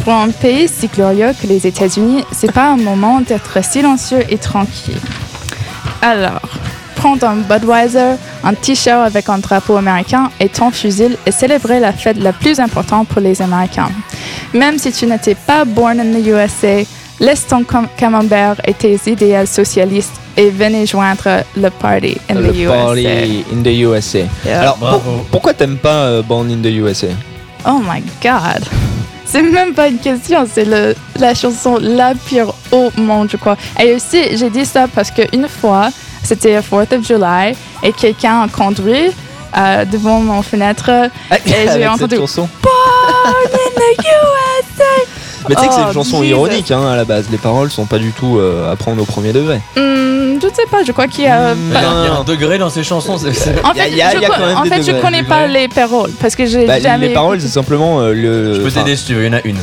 Pour 0.05 0.12
un 0.12 0.31
pays 0.31 0.69
si 0.69 0.88
glorieux 0.88 1.33
que 1.40 1.47
les 1.47 1.66
États-Unis, 1.66 2.25
c'est 2.33 2.52
pas 2.52 2.69
un 2.71 2.76
moment 2.76 3.21
d'être 3.21 3.62
silencieux 3.64 4.25
et 4.28 4.38
tranquille. 4.38 5.00
Alors, 6.00 6.40
prends 6.95 7.21
un 7.23 7.37
Budweiser, 7.37 8.14
un 8.46 8.54
t-shirt 8.54 9.04
avec 9.06 9.28
un 9.28 9.38
drapeau 9.38 9.76
américain 9.76 10.30
et 10.40 10.48
ton 10.48 10.70
fusil 10.70 11.16
et 11.26 11.32
célébrer 11.32 11.80
la 11.80 11.92
fête 11.92 12.18
la 12.22 12.32
plus 12.32 12.58
importante 12.60 13.08
pour 13.08 13.20
les 13.20 13.42
Américains. 13.42 13.90
Même 14.54 14.78
si 14.78 14.92
tu 14.92 15.06
n'étais 15.06 15.34
pas 15.34 15.64
born 15.64 15.98
in 16.00 16.12
the 16.20 16.26
USA, 16.26 16.84
laisse 17.20 17.46
ton 17.46 17.62
cam- 17.64 17.88
camembert 17.96 18.56
et 18.64 18.74
tes 18.74 18.98
idéaux 19.06 19.46
socialistes 19.46 20.14
et 20.36 20.50
venez 20.50 20.86
joindre 20.86 21.42
le 21.56 21.70
party 21.70 22.16
in 22.30 22.34
the 22.34 22.38
le 22.38 22.54
USA. 22.54 22.74
party 22.84 23.44
in 23.52 23.62
the 23.62 23.74
USA. 23.80 24.18
Yeah. 24.44 24.60
Alors, 24.60 24.76
pour- 24.76 25.02
pourquoi 25.32 25.54
t'aimes 25.54 25.78
pas 25.78 26.04
euh, 26.04 26.22
Born 26.22 26.50
in 26.50 26.62
the 26.62 26.72
USA 26.72 27.08
Oh 27.66 27.80
my 27.82 28.02
god. 28.22 28.62
C'est 29.28 29.42
même 29.42 29.74
pas 29.74 29.88
une 29.88 29.98
question, 29.98 30.46
c'est 30.52 30.64
le- 30.64 30.94
la 31.18 31.34
chanson 31.34 31.78
la 31.80 32.14
pire 32.14 32.46
au 32.70 32.90
monde, 32.96 33.28
je 33.32 33.36
crois. 33.36 33.56
Et 33.82 33.92
aussi, 33.92 34.36
j'ai 34.36 34.50
dit 34.50 34.64
ça 34.64 34.86
parce 34.94 35.10
qu'une 35.10 35.48
fois, 35.48 35.88
c'était 36.26 36.54
le 36.54 36.61
4th 36.61 36.95
of 36.99 37.06
July 37.06 37.54
et 37.83 37.92
quelqu'un 37.92 38.42
a 38.42 38.49
conduit 38.49 39.11
euh, 39.56 39.85
devant 39.87 40.21
mon 40.21 40.42
fenêtre 40.42 40.90
et 41.30 41.37
j'ai 41.47 41.68
Avec 41.68 41.88
entendu 41.88 42.16
chanson 42.16 42.49
Born 42.62 43.35
in 43.52 43.80
the 43.80 43.99
USA. 44.00 44.85
Mais 45.49 45.54
tu 45.54 45.61
sais 45.62 45.68
que 45.68 45.75
c'est 45.75 45.80
Oh, 45.85 45.87
une 45.88 45.92
chanson 45.95 46.16
Jesus. 46.23 46.30
ironique 46.30 46.71
hein, 46.73 46.87
à 46.90 46.97
la 46.97 47.04
base. 47.04 47.26
Les 47.30 47.38
paroles 47.38 47.71
sont 47.71 47.87
pas 47.87 47.99
du 47.99 48.11
tout 48.11 48.38
euh, 48.38 48.71
à 48.73 48.75
prendre 48.76 49.00
au 49.00 49.04
premier 49.04 49.33
degré. 49.33 49.56
Hmm, 49.76 50.40
je 50.42 50.47
ne 50.47 50.52
sais 50.52 50.66
pas, 50.71 50.83
je 50.85 50.90
crois 50.90 51.06
qu'il 51.06 51.25
y 51.25 51.28
a. 51.28 51.54
Pas- 51.54 51.54
Il 51.54 51.73
y 51.73 51.76
a- 51.76 51.80
il 51.80 51.85
y 52.04 52.06
a 52.09 52.11
Non. 52.14 52.21
un 52.21 52.25
degré 52.25 52.59
dans 52.59 52.68
ces 52.68 52.83
chansons. 52.83 53.16
c'est- 53.16 53.33
c'est- 53.33 53.64
En 53.64 53.73
fait, 53.73 53.88
il 53.88 53.97
y 53.97 54.02
a- 54.02 54.11
je, 54.11 54.18
y 54.18 54.25
a 54.25 54.28
co- 54.28 54.35
quand 54.38 54.47
même 54.47 54.56
en 54.56 54.62
des 54.64 54.71
fait, 54.71 54.83
je 54.83 54.87
degrés, 54.88 55.00
connais 55.00 55.23
pas 55.23 55.47
les 55.47 55.68
paroles 55.68 56.11
parce 56.21 56.35
que 56.35 56.45
j'ai 56.47 56.66
Bah, 56.66 56.80
jamais. 56.80 57.09
les 57.09 57.14
paroles, 57.14 57.40
c'est 57.40 57.47
simplement 57.49 58.00
euh, 58.00 58.12
le. 58.12 58.54
Je 58.54 58.61
peux 58.61 58.71
t'aider 58.73 58.97
si 58.97 59.04
tu 59.06 59.14
veux, 59.14 59.23
il 59.25 59.26
y 59.26 59.30
en 59.35 59.38
a 59.38 59.42
une. 59.45 59.59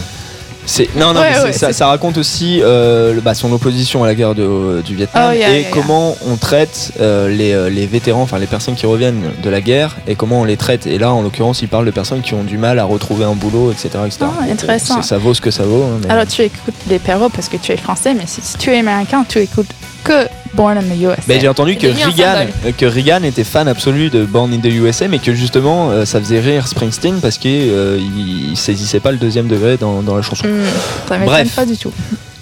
C'est- 0.65 0.95
Non, 0.95 1.13
non, 1.13 1.19
Ouais, 1.21 1.31
mais 1.43 1.51
ouais, 1.51 1.73
ça, 1.73 1.87
raconte 1.87 2.17
aussi 2.17 2.59
euh, 2.61 3.19
bah, 3.21 3.33
son 3.33 3.51
opposition 3.51 4.03
à 4.03 4.07
la 4.07 4.15
guerre 4.15 4.35
de- 4.35 4.81
du 4.85 4.95
Vietnam 4.95 5.29
Oh, 5.29 5.33
yeah, 5.33 5.49
et 5.49 5.51
yeah, 5.51 5.59
yeah. 5.61 5.69
comment 5.71 6.15
on 6.27 6.35
traite 6.37 6.91
euh, 6.99 7.29
les, 7.29 7.51
euh, 7.53 7.69
les 7.69 7.85
vétérans, 7.85 8.21
enfin 8.21 8.39
les 8.39 8.45
personnes 8.47 8.75
qui 8.75 8.85
reviennent 8.85 9.21
de 9.41 9.49
la 9.49 9.61
guerre 9.61 9.97
et 10.07 10.15
comment 10.15 10.41
on 10.41 10.43
les 10.45 10.57
traite. 10.57 10.87
Et 10.87 10.97
là, 10.97 11.13
en 11.13 11.21
l'occurrence, 11.21 11.61
il 11.61 11.67
parle 11.67 11.85
de 11.85 11.91
personnes 11.91 12.21
qui 12.21 12.33
ont 12.33 12.43
du 12.43 12.57
mal 12.57 12.79
à 12.79 12.83
retrouver 12.85 13.25
un 13.25 13.33
boulot, 13.35 13.71
etc. 13.71 13.89
etc. 14.05 14.19
Ah, 14.23 14.43
intéressant. 14.51 15.01
Ça 15.01 15.17
vaut 15.17 15.33
ce 15.33 15.41
que 15.41 15.51
ça 15.51 15.63
vaut. 15.63 15.83
hein, 15.83 15.99
mais- 16.03 16.09
Alors 16.11 16.27
tu 16.27 16.41
écoutes 16.41 16.73
les 16.89 16.99
paroles 16.99 17.31
parce 17.31 17.49
que 17.49 17.57
tu 17.57 17.71
es 17.71 17.77
français, 17.77 18.13
mais 18.13 18.23
si 18.27 18.41
tu 18.57 18.71
es 18.71 18.79
américain, 18.79 19.25
tu 19.27 19.39
écoutes 19.39 19.69
que 20.03 20.27
Born 20.53 20.77
in 20.77 20.81
the 20.83 21.01
USA. 21.01 21.15
Mais 21.27 21.39
j'ai 21.39 21.47
entendu 21.47 21.75
que 21.77 21.91
symbole. 21.93 22.47
euh, 22.65 22.71
que 22.77 22.85
Reagan 22.85 23.23
était 23.23 23.43
fan 23.43 23.67
absolu 23.67 24.09
de 24.09 24.23
Born 24.23 24.53
in 24.53 24.59
the 24.59 24.65
USA, 24.71 25.07
mais 25.07 25.19
que 25.19 25.33
justement 25.33 25.89
euh, 25.89 26.05
ça 26.05 26.19
faisait 26.19 26.39
rire 26.39 26.67
Springsteen 26.67 27.19
parce 27.21 27.37
qu'il 27.37 27.51
il 27.51 28.55
saisissait 28.55 28.99
pas 28.99 29.11
le 29.11 29.17
deuxième 29.17 29.47
degré 29.47 29.77
dans, 29.77 30.01
dans 30.03 30.15
la 30.15 30.21
chanson. 30.21 30.45
Hmm, 30.47 30.61
ça 31.07 31.17
m'étonne 31.17 31.33
Bref. 31.33 31.55
pas 31.55 31.65
du 31.65 31.77
tout. 31.77 31.91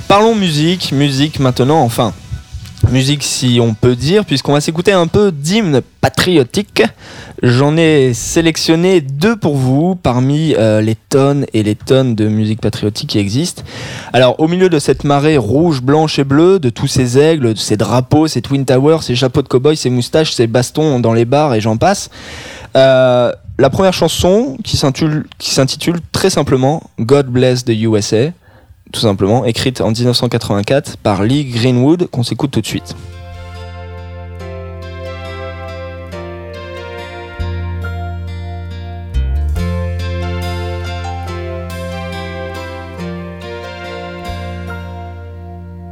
Parlons 0.08 0.36
musique, 0.36 0.92
musique 0.92 1.40
maintenant 1.40 1.82
enfin. 1.82 2.14
Musique 2.92 3.24
si 3.24 3.60
on 3.62 3.74
peut 3.74 3.96
dire, 3.96 4.26
puisqu'on 4.26 4.54
va 4.54 4.60
s'écouter 4.62 4.92
un 4.92 5.08
peu 5.08 5.32
d'hymne 5.32 5.82
patriotique. 6.02 6.84
J'en 7.42 7.78
ai 7.78 8.14
sélectionné 8.14 9.00
deux 9.00 9.36
pour 9.36 9.56
vous 9.56 9.96
parmi 9.96 10.54
euh, 10.58 10.82
les 10.82 10.96
tonnes 10.96 11.46
et 11.54 11.64
les 11.64 11.76
tonnes 11.76 12.16
de 12.16 12.28
musique 12.28 12.60
patriotique 12.60 13.12
qui 13.12 13.20
existent. 13.20 13.64
Alors 14.12 14.40
au 14.40 14.48
milieu 14.48 14.68
de 14.68 14.78
cette 14.78 15.06
marée 15.06 15.38
rouge, 15.38 15.82
blanche 15.82 16.20
et 16.20 16.26
bleue, 16.26 16.60
de 16.60 16.70
tous 16.70 16.88
ces 16.88 17.18
aigles, 17.18 17.54
de 17.54 17.58
ces 17.60 17.78
drapeaux, 17.78 18.28
ces 18.28 18.42
Twin 18.42 18.66
Towers, 18.66 19.02
ces 19.02 19.16
chapeaux 19.16 19.42
de 19.42 19.48
cow-boy, 19.48 19.78
ces 19.78 19.90
moustaches, 19.90 20.34
ces 20.34 20.48
bastons 20.48 21.00
dans 21.00 21.14
les 21.14 21.26
bars 21.26 21.54
et 21.54 21.62
j'en 21.62 21.78
passe. 21.78 22.10
euh, 22.76 23.32
la 23.58 23.70
première 23.70 23.94
chanson 23.94 24.58
qui 24.64 24.76
s'intitule, 24.76 25.28
qui 25.38 25.52
s'intitule 25.52 26.00
très 26.12 26.30
simplement 26.30 26.84
God 27.00 27.28
Bless 27.28 27.64
the 27.64 27.70
USA 27.70 28.32
tout 28.92 29.00
simplement, 29.00 29.46
écrite 29.46 29.82
en 29.82 29.92
1984 29.92 30.98
par 30.98 31.24
Lee 31.24 31.46
Greenwood, 31.46 32.08
qu'on 32.08 32.24
s'écoute 32.24 32.52
tout 32.52 32.62
de 32.62 32.66
suite. 32.66 32.96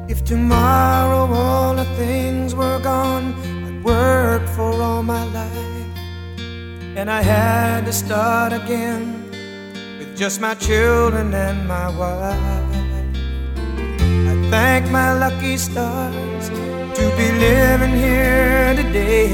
If 0.09 0.23
tomorrow 0.23 1.31
all 1.33 1.75
the 1.75 1.85
things 1.97 2.53
were 2.53 2.79
gone, 2.81 3.33
what 3.83 3.93
word 3.93 4.41
died, 5.33 5.57
and 6.97 7.09
I 7.09 7.21
had 7.21 7.85
to 7.85 7.93
start 7.93 8.51
again 8.51 9.23
with 9.99 10.17
just 10.17 10.41
my 10.41 10.55
children 10.55 11.33
and 11.33 11.67
my 11.67 11.89
wife. 11.95 12.68
Thank 14.49 14.89
my 14.89 15.13
lucky 15.13 15.57
stars 15.57 16.49
to 16.49 17.05
be 17.15 17.31
living 17.37 17.93
here 17.93 18.73
today. 18.75 19.29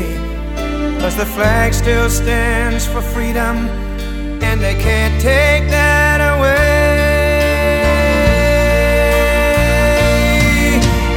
Cause 0.99 1.15
the 1.15 1.25
flag 1.25 1.73
still 1.73 2.09
stands 2.09 2.85
for 2.85 2.99
freedom, 2.99 3.69
and 4.43 4.59
they 4.59 4.75
can't 4.75 5.15
take 5.21 5.69
that 5.71 6.19
away. 6.19 6.51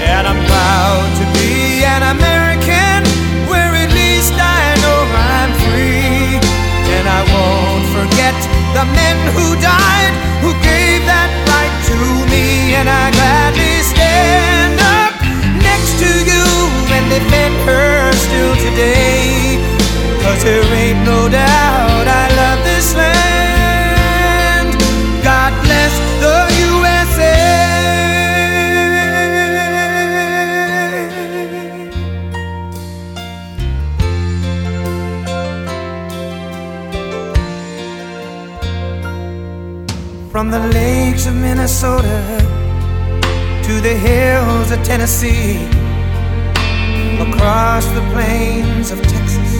And 0.06 0.28
I'm 0.30 0.46
proud 0.46 1.08
to 1.18 1.24
be 1.34 1.82
an 1.82 2.02
American, 2.14 3.02
where 3.50 3.74
at 3.82 3.90
least 3.90 4.34
I 4.38 4.78
know 4.78 5.00
I'm 5.34 5.50
free. 5.66 6.38
And 6.94 7.06
I 7.18 7.20
won't 7.34 7.86
forget 7.98 8.36
the 8.78 8.84
men 8.94 9.18
who 9.34 9.58
died, 9.58 10.14
who 10.38 10.54
And 12.78 12.88
I 12.88 13.10
gladly 13.10 13.82
stand 13.82 14.78
up 14.78 15.14
next 15.62 15.98
to 16.02 16.10
you 16.30 16.44
and 16.94 17.04
defend 17.10 17.54
her 17.66 18.12
still 18.12 18.54
today. 18.56 19.58
Cause 20.22 20.44
there 20.44 20.62
ain't 20.74 21.04
no 21.04 21.28
doubt 21.28 22.06
I 22.06 22.24
love 22.36 22.64
this 22.64 22.94
land. 22.94 23.17
From 40.38 40.52
the 40.52 40.68
lakes 40.68 41.26
of 41.26 41.34
Minnesota 41.34 42.38
to 43.64 43.80
the 43.80 43.92
hills 43.92 44.70
of 44.70 44.80
Tennessee, 44.84 45.66
across 47.18 47.84
the 47.86 48.02
plains 48.12 48.92
of 48.92 49.02
Texas, 49.02 49.50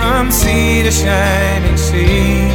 from 0.00 0.32
sea 0.32 0.82
to 0.82 0.90
shining 0.90 1.76
sea, 1.76 2.50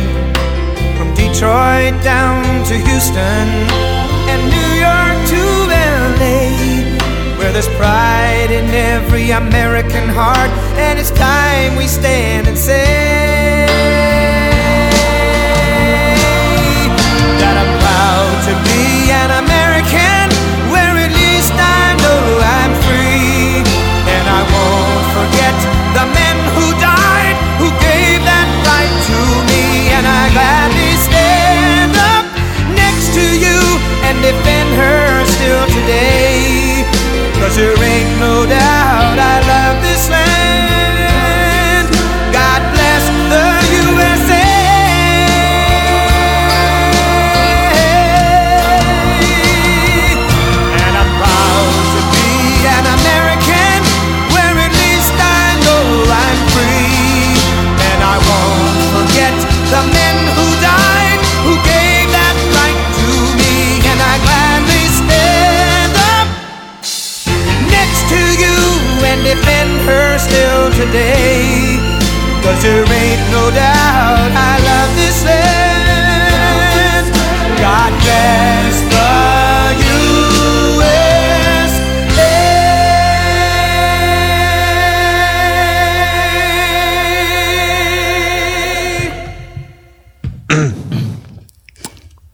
from 0.97 1.13
Detroit 1.15 1.95
down 2.03 2.43
to 2.65 2.73
Houston 2.73 3.47
and 4.31 4.41
New 4.55 4.71
York 4.85 5.17
to 5.31 5.41
LA, 6.19 7.39
where 7.39 7.53
there's 7.53 7.69
pride 7.77 8.51
in 8.51 8.65
every 8.75 9.31
American 9.31 10.09
heart, 10.09 10.51
and 10.75 10.99
it's 10.99 11.11
time 11.11 11.77
we 11.77 11.87
stand 11.87 12.49
and 12.49 12.57
say 12.57 13.34
defend 34.25 34.69
her 34.81 35.25
still 35.25 35.65
today. 35.67 36.83
Cause 37.37 37.55
there 37.57 37.77
ain't 37.77 38.19
no 38.19 38.45
doubt 38.47 38.84
today. 70.85 71.79
Cause 72.43 72.61
there 72.61 72.85
ain't 72.85 73.23
no 73.31 73.49
doubt 73.51 74.31
I 74.31 74.53
love 74.69 74.91
this 74.95 75.23
land. 75.25 77.05
God 77.59 77.91
bless 78.03 78.75
the 78.93 79.09
USA. 79.89 81.05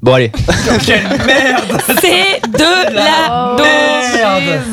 Bon 0.02 0.14
allez. 0.16 0.32
Quelle 0.86 1.04
merde 1.26 1.78
C'est 2.02 2.42
de 2.50 2.94
la 2.96 3.56
merde. 3.56 3.62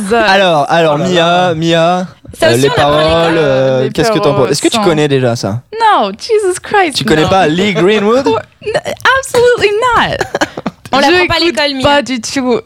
jeez. 0.09 0.17
Alors, 0.17 0.65
alors 0.71 0.95
Oh 0.95 0.99
là 0.99 1.09
Mia. 1.09 1.55
Mia, 1.55 2.07
Ça 2.35 2.47
euh, 2.47 2.53
aussi, 2.53 2.63
les 2.63 2.71
on 2.71 2.75
paroles, 2.75 3.35
euh, 3.37 3.85
Les 3.85 3.91
qu'est-ce 3.91 4.13
que 4.13 4.19
t'en 4.19 4.35
penses? 4.35 4.51
Est-ce 4.51 4.63
que 4.63 4.69
tu 4.69 4.81
connais 4.81 5.09
déjà 5.09 5.35
ça? 5.37 5.63
No, 5.73 6.11
Jesus 6.11 6.61
Christ. 6.63 6.97
Tu 6.97 7.05
connais 7.05 7.23
no. 7.23 7.29
pas 7.29 7.49
Lee 7.49 7.73
Greenwood? 7.73 8.27
Absolutely 8.27 9.71
not. 9.97 10.17
On 10.93 10.99
l'apprend 11.01 11.27
pas 11.27 11.37
à 11.37 11.41
l'école, 11.41 11.75
Mia. 11.75 11.83
Pas 11.83 12.03
du 12.03 12.21
tout. 12.21 12.61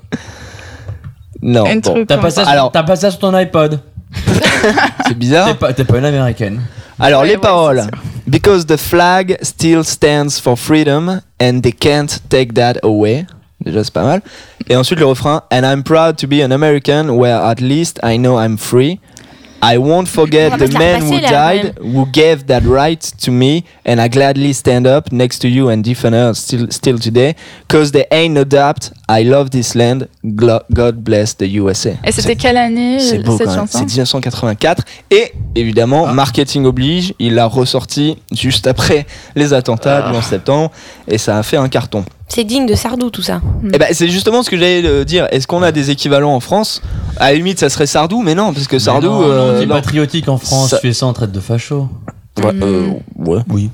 Non. 1.41 1.65
Bon, 1.65 2.05
T'as 2.07 2.19
pas, 2.19 2.31
ça, 2.31 2.43
Alors- 2.43 2.71
t'as 2.71 2.85
pas 2.85 2.97
ça 2.97 3.11
sur 3.11 3.21
ton 3.21 3.35
iPod 3.35 3.81
c'est 5.07 5.17
bizarre. 5.17 5.49
T'es 5.49 5.55
pas, 5.55 5.73
t'es 5.73 5.85
pas 5.85 5.99
une 5.99 6.05
américaine. 6.05 6.61
Alors 7.01 7.23
Ouais, 7.23 7.29
les 7.29 7.35
ouais, 7.35 7.41
paroles. 7.41 7.83
Because 8.27 8.67
the 8.67 8.77
flag 8.77 9.39
still 9.43 9.85
stands 9.85 10.39
for 10.41 10.57
freedom 10.57 11.21
and 11.41 11.61
they 11.63 11.73
can't 11.73 12.21
take 12.29 12.55
that 12.55 12.75
away. 12.83 13.27
Déjà 13.65 13.83
c'est 13.83 13.93
pas 13.93 14.05
mal. 14.05 14.23
Et 14.69 14.77
ensuite 14.77 15.01
le 15.01 15.07
refrain. 15.07 15.43
And 15.51 15.63
I'm 15.65 15.83
proud 15.83 16.17
to 16.19 16.27
be 16.27 16.43
an 16.43 16.53
American 16.53 17.11
where 17.11 17.37
at 17.43 17.61
least 17.61 17.99
I 18.05 18.19
know 18.19 18.39
I'm 18.39 18.57
free. 18.59 19.01
I 19.65 19.79
won't 19.79 20.09
forget 20.09 20.59
the 20.59 20.67
men 20.77 21.03
who 21.03 21.21
died, 21.21 21.79
who 21.81 22.05
gave 22.13 22.47
that 22.47 22.63
right 22.65 23.01
to 23.25 23.31
me, 23.31 23.63
and 23.87 24.01
I 24.01 24.09
gladly 24.09 24.53
stand 24.53 24.87
up 24.87 25.13
next 25.13 25.39
to 25.43 25.49
you 25.49 25.69
and 25.71 25.83
defend 25.85 26.15
her 26.17 26.35
still, 26.35 26.67
still 26.71 26.99
today, 26.99 27.37
cause 27.69 27.93
there 27.93 28.07
ain't 28.11 28.35
no 28.35 28.43
doubt 28.45 28.91
I 29.09 29.23
love 29.23 29.51
this 29.51 29.75
land. 29.77 30.09
God 30.25 30.97
bless 31.05 31.37
the 31.37 31.45
USA. 31.55 31.91
Et 32.05 32.11
c'était 32.11 32.35
quelle 32.37 32.57
année 32.57 32.99
C'est 32.99 33.19
beau 33.21 33.37
cette 33.39 33.51
chanson 33.51 33.79
C'est 33.79 33.85
1984 33.85 34.83
et 35.11 35.33
évidemment 35.55 36.07
Ah. 36.09 36.13
marketing 36.13 36.65
oblige, 36.65 37.15
il 37.21 37.35
l'a 37.35 37.47
ressorti 37.47 38.17
juste 38.33 38.67
après 38.67 39.07
les 39.37 39.53
attentats 39.53 40.11
du 40.11 40.17
11 40.17 40.25
septembre 40.25 40.71
et 41.07 41.19
ça 41.19 41.39
a 41.39 41.43
fait 41.45 41.57
un 41.57 41.69
carton. 41.69 42.05
C'est 42.35 42.45
digne 42.45 42.65
de 42.67 42.75
Sardou 42.75 43.11
tout 43.11 43.21
ça. 43.21 43.41
Et 43.75 43.79
ben 43.79 43.89
c'est 43.93 44.09
justement 44.09 44.43
ce 44.43 44.49
que 44.49 44.57
j'allais 44.57 44.83
euh, 44.87 45.05
dire. 45.05 45.29
Est-ce 45.33 45.47
qu'on 45.47 45.63
a 45.63 45.71
des 45.71 45.91
équivalents 45.91 46.35
en 46.35 46.41
France? 46.41 46.81
À 47.19 47.31
la 47.31 47.37
limite 47.37 47.59
ça 47.59 47.69
serait 47.69 47.87
Sardou, 47.87 48.23
mais 48.23 48.35
non 48.35 48.55
parce 48.55 48.67
que 48.67 48.79
Sardou. 48.79 49.09
Non, 49.09 49.23
euh, 49.23 49.57
on 49.57 49.61
dit 49.61 49.67
non. 49.67 49.75
patriotique 49.75 50.29
en 50.29 50.39
France, 50.39 50.71
Ça- 50.71 50.77
tu 50.79 50.87
fais 50.87 50.93
ça 50.95 51.07
en 51.07 51.13
traite 51.13 51.31
de 51.33 51.41
facho. 51.41 51.89
Ouais, 52.43 52.53
euh, 52.63 52.89
ouais. 53.19 53.41
Oui. 53.51 53.71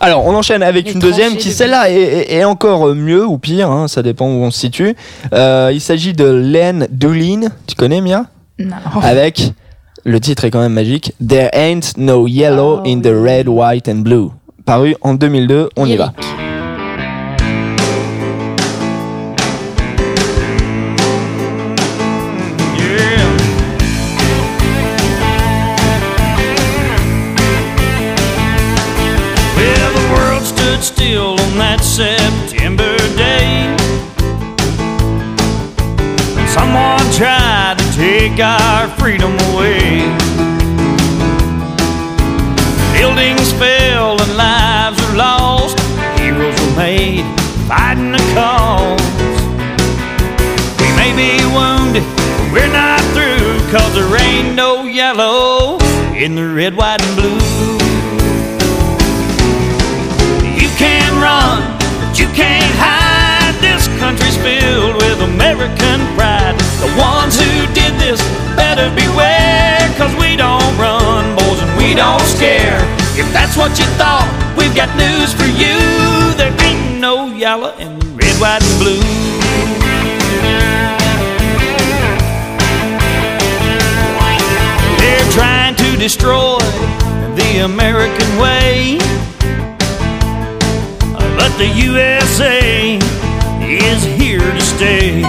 Alors 0.00 0.26
on 0.26 0.34
enchaîne 0.34 0.62
avec 0.62 0.86
Les 0.86 0.92
une 0.92 0.98
deuxième 0.98 1.36
qui 1.36 1.48
de- 1.48 1.54
celle-là 1.54 1.88
est, 1.90 1.94
est- 1.94 2.32
est 2.34 2.44
encore 2.44 2.88
euh, 2.88 2.94
mieux 2.94 3.24
ou 3.24 3.38
pire, 3.38 3.70
hein, 3.70 3.86
ça 3.88 4.02
dépend 4.02 4.26
où 4.26 4.42
on 4.42 4.50
se 4.50 4.58
situe. 4.58 4.94
Euh, 5.32 5.70
il 5.72 5.80
s'agit 5.80 6.12
de 6.12 6.24
Len 6.24 6.86
Doolin. 6.90 7.42
Tu 7.66 7.74
connais 7.76 8.00
Mia? 8.00 8.26
Non. 8.58 8.76
avec 9.02 9.52
le 10.04 10.20
titre 10.20 10.44
est 10.44 10.50
quand 10.50 10.60
même 10.60 10.74
magique 10.74 11.14
There 11.26 11.48
ain't 11.54 11.96
no 11.96 12.26
yellow 12.26 12.80
Oh, 12.84 12.86
in 12.88 13.00
the 13.00 13.06
red, 13.06 13.48
white 13.48 13.88
and 13.88 14.00
blue. 14.02 14.28
Paru 14.66 14.96
en 15.00 15.14
2002, 15.14 15.68
on 15.76 15.86
y 15.86 15.96
va. 15.96 16.12
September 31.82 32.96
day. 33.16 33.76
Someone 36.46 37.04
tried 37.12 37.76
to 37.78 37.92
take 37.96 38.38
our 38.38 38.88
freedom 38.98 39.32
away. 39.50 40.00
Buildings 42.96 43.52
fell 43.54 44.20
and 44.22 44.36
lives 44.36 45.00
were 45.08 45.16
lost. 45.16 45.78
Heroes 46.18 46.58
were 46.60 46.76
made 46.76 47.24
fighting 47.66 48.12
the 48.12 48.18
cause. 48.34 49.00
We 50.80 50.88
may 50.96 51.12
be 51.16 51.44
wounded, 51.52 52.04
but 52.16 52.52
we're 52.52 52.72
not 52.72 53.00
through, 53.12 53.58
cause 53.72 53.94
there 53.94 54.16
ain't 54.20 54.54
no 54.54 54.84
yellow 54.84 55.78
in 56.14 56.36
the 56.36 56.48
red, 56.48 56.76
white, 56.76 57.02
and 57.02 57.16
blue. 57.16 57.81
Filled 64.42 64.96
with 64.96 65.22
American 65.22 66.02
pride. 66.18 66.58
The 66.82 66.90
ones 66.98 67.38
who 67.38 67.52
did 67.72 67.94
this 68.02 68.20
better 68.58 68.90
beware, 68.94 69.78
cause 69.96 70.12
we 70.18 70.36
don't 70.36 70.76
run, 70.76 71.36
boys, 71.36 71.62
and 71.62 71.72
we 71.78 71.94
don't 71.94 72.26
scare. 72.26 72.78
If 73.14 73.30
that's 73.32 73.56
what 73.56 73.78
you 73.78 73.86
thought, 73.96 74.26
we've 74.58 74.74
got 74.74 74.90
news 74.98 75.32
for 75.32 75.46
you. 75.46 75.78
There 76.34 76.52
ain't 76.66 77.00
no 77.00 77.26
yellow 77.26 77.76
in 77.78 77.98
the 77.98 78.06
red, 78.18 78.34
white, 78.40 78.62
and 78.62 78.78
blue. 78.82 79.02
They're 84.98 85.30
trying 85.32 85.76
to 85.76 85.96
destroy 85.96 86.58
the 87.36 87.62
American 87.64 88.38
way. 88.38 88.98
But 91.38 91.56
the 91.58 91.66
USA 91.66 92.98
is 93.78 94.04
here 94.04 94.40
to 94.40 94.60
stay. 94.60 95.22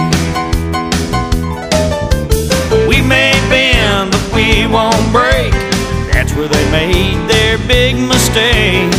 We 2.88 3.00
may 3.00 3.32
bend, 3.48 4.12
but 4.12 4.26
we 4.34 4.66
won't 4.66 5.12
break. 5.12 5.52
That's 6.12 6.32
where 6.34 6.48
they 6.48 6.70
made 6.70 7.28
their 7.28 7.58
big 7.66 7.96
mistake. 7.96 8.92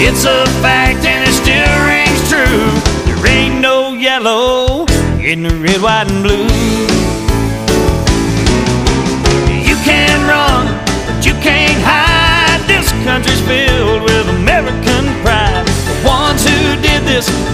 It's 0.00 0.24
a 0.24 0.46
fact 0.62 1.04
and 1.04 1.28
it 1.28 1.34
still 1.34 1.74
rings 1.90 2.20
true. 2.30 2.70
There 3.06 3.26
ain't 3.26 3.60
no 3.60 3.94
yellow 3.94 4.86
in 5.20 5.42
the 5.42 5.54
red, 5.56 5.80
white, 5.82 6.08
and 6.10 6.22
blue. 6.22 6.46
You 9.68 9.76
can 9.84 10.16
run, 10.28 10.66
but 11.06 11.26
you 11.26 11.32
can't 11.42 11.82
hide. 11.82 12.60
This 12.68 12.92
country's 13.04 13.40
filled 13.40 13.87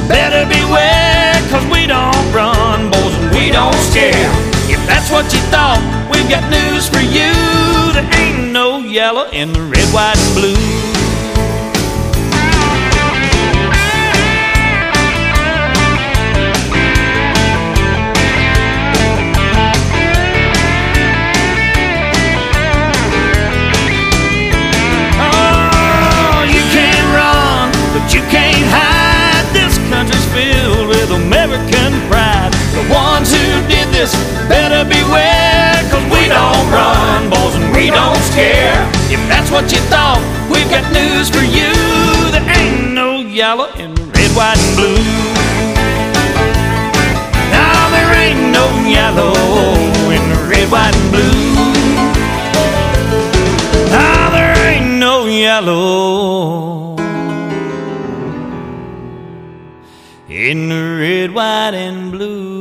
better 0.09 0.45
beware, 0.45 1.33
cause 1.49 1.65
we 1.73 1.87
don't 1.87 2.33
run, 2.35 2.91
boys, 2.91 3.15
and 3.15 3.35
we 3.35 3.51
don't 3.51 3.75
scare. 3.89 4.31
If 4.69 4.85
that's 4.87 5.11
what 5.11 5.25
you 5.33 5.41
thought, 5.49 5.81
we've 6.13 6.29
got 6.29 6.45
news 6.51 6.89
for 6.89 7.01
you. 7.01 7.33
There 7.95 8.09
ain't 8.21 8.53
no 8.53 8.79
yellow 8.79 9.31
in 9.31 9.53
the 9.53 9.63
red, 9.63 9.89
white, 9.95 10.19
and 10.19 10.35
blue. 10.35 10.94
This 34.05 34.15
better 34.49 34.85
beware, 34.85 35.81
cause 35.91 36.05
we 36.13 36.29
don't 36.29 36.67
run, 36.69 37.31
boys, 37.31 37.55
and 37.57 37.73
we 37.75 37.89
don't 37.89 38.21
scare. 38.31 38.77
If 39.09 39.21
that's 39.33 39.51
what 39.51 39.73
you 39.73 39.81
thought, 39.89 40.21
we've 40.53 40.69
got 40.69 40.85
news 40.93 41.31
for 41.31 41.41
you. 41.41 41.73
There 42.31 42.45
ain't 42.59 42.93
no 42.93 43.21
yellow 43.21 43.73
in 43.83 43.95
red, 44.13 44.31
white, 44.37 44.61
and 44.61 44.77
blue. 44.77 45.01
Now 47.57 47.81
there 47.95 48.13
ain't 48.25 48.45
no 48.53 48.67
yellow 48.99 49.33
in 50.17 50.25
red, 50.51 50.69
white, 50.71 50.95
and 51.01 51.11
blue. 51.15 51.55
Now 53.89 54.31
there 54.37 54.57
ain't 54.69 54.99
no 55.01 55.25
yellow 55.25 56.97
in 60.29 60.69
the 60.69 60.83
red, 61.01 61.33
white, 61.33 61.73
and 61.73 62.11
blue. 62.13 62.54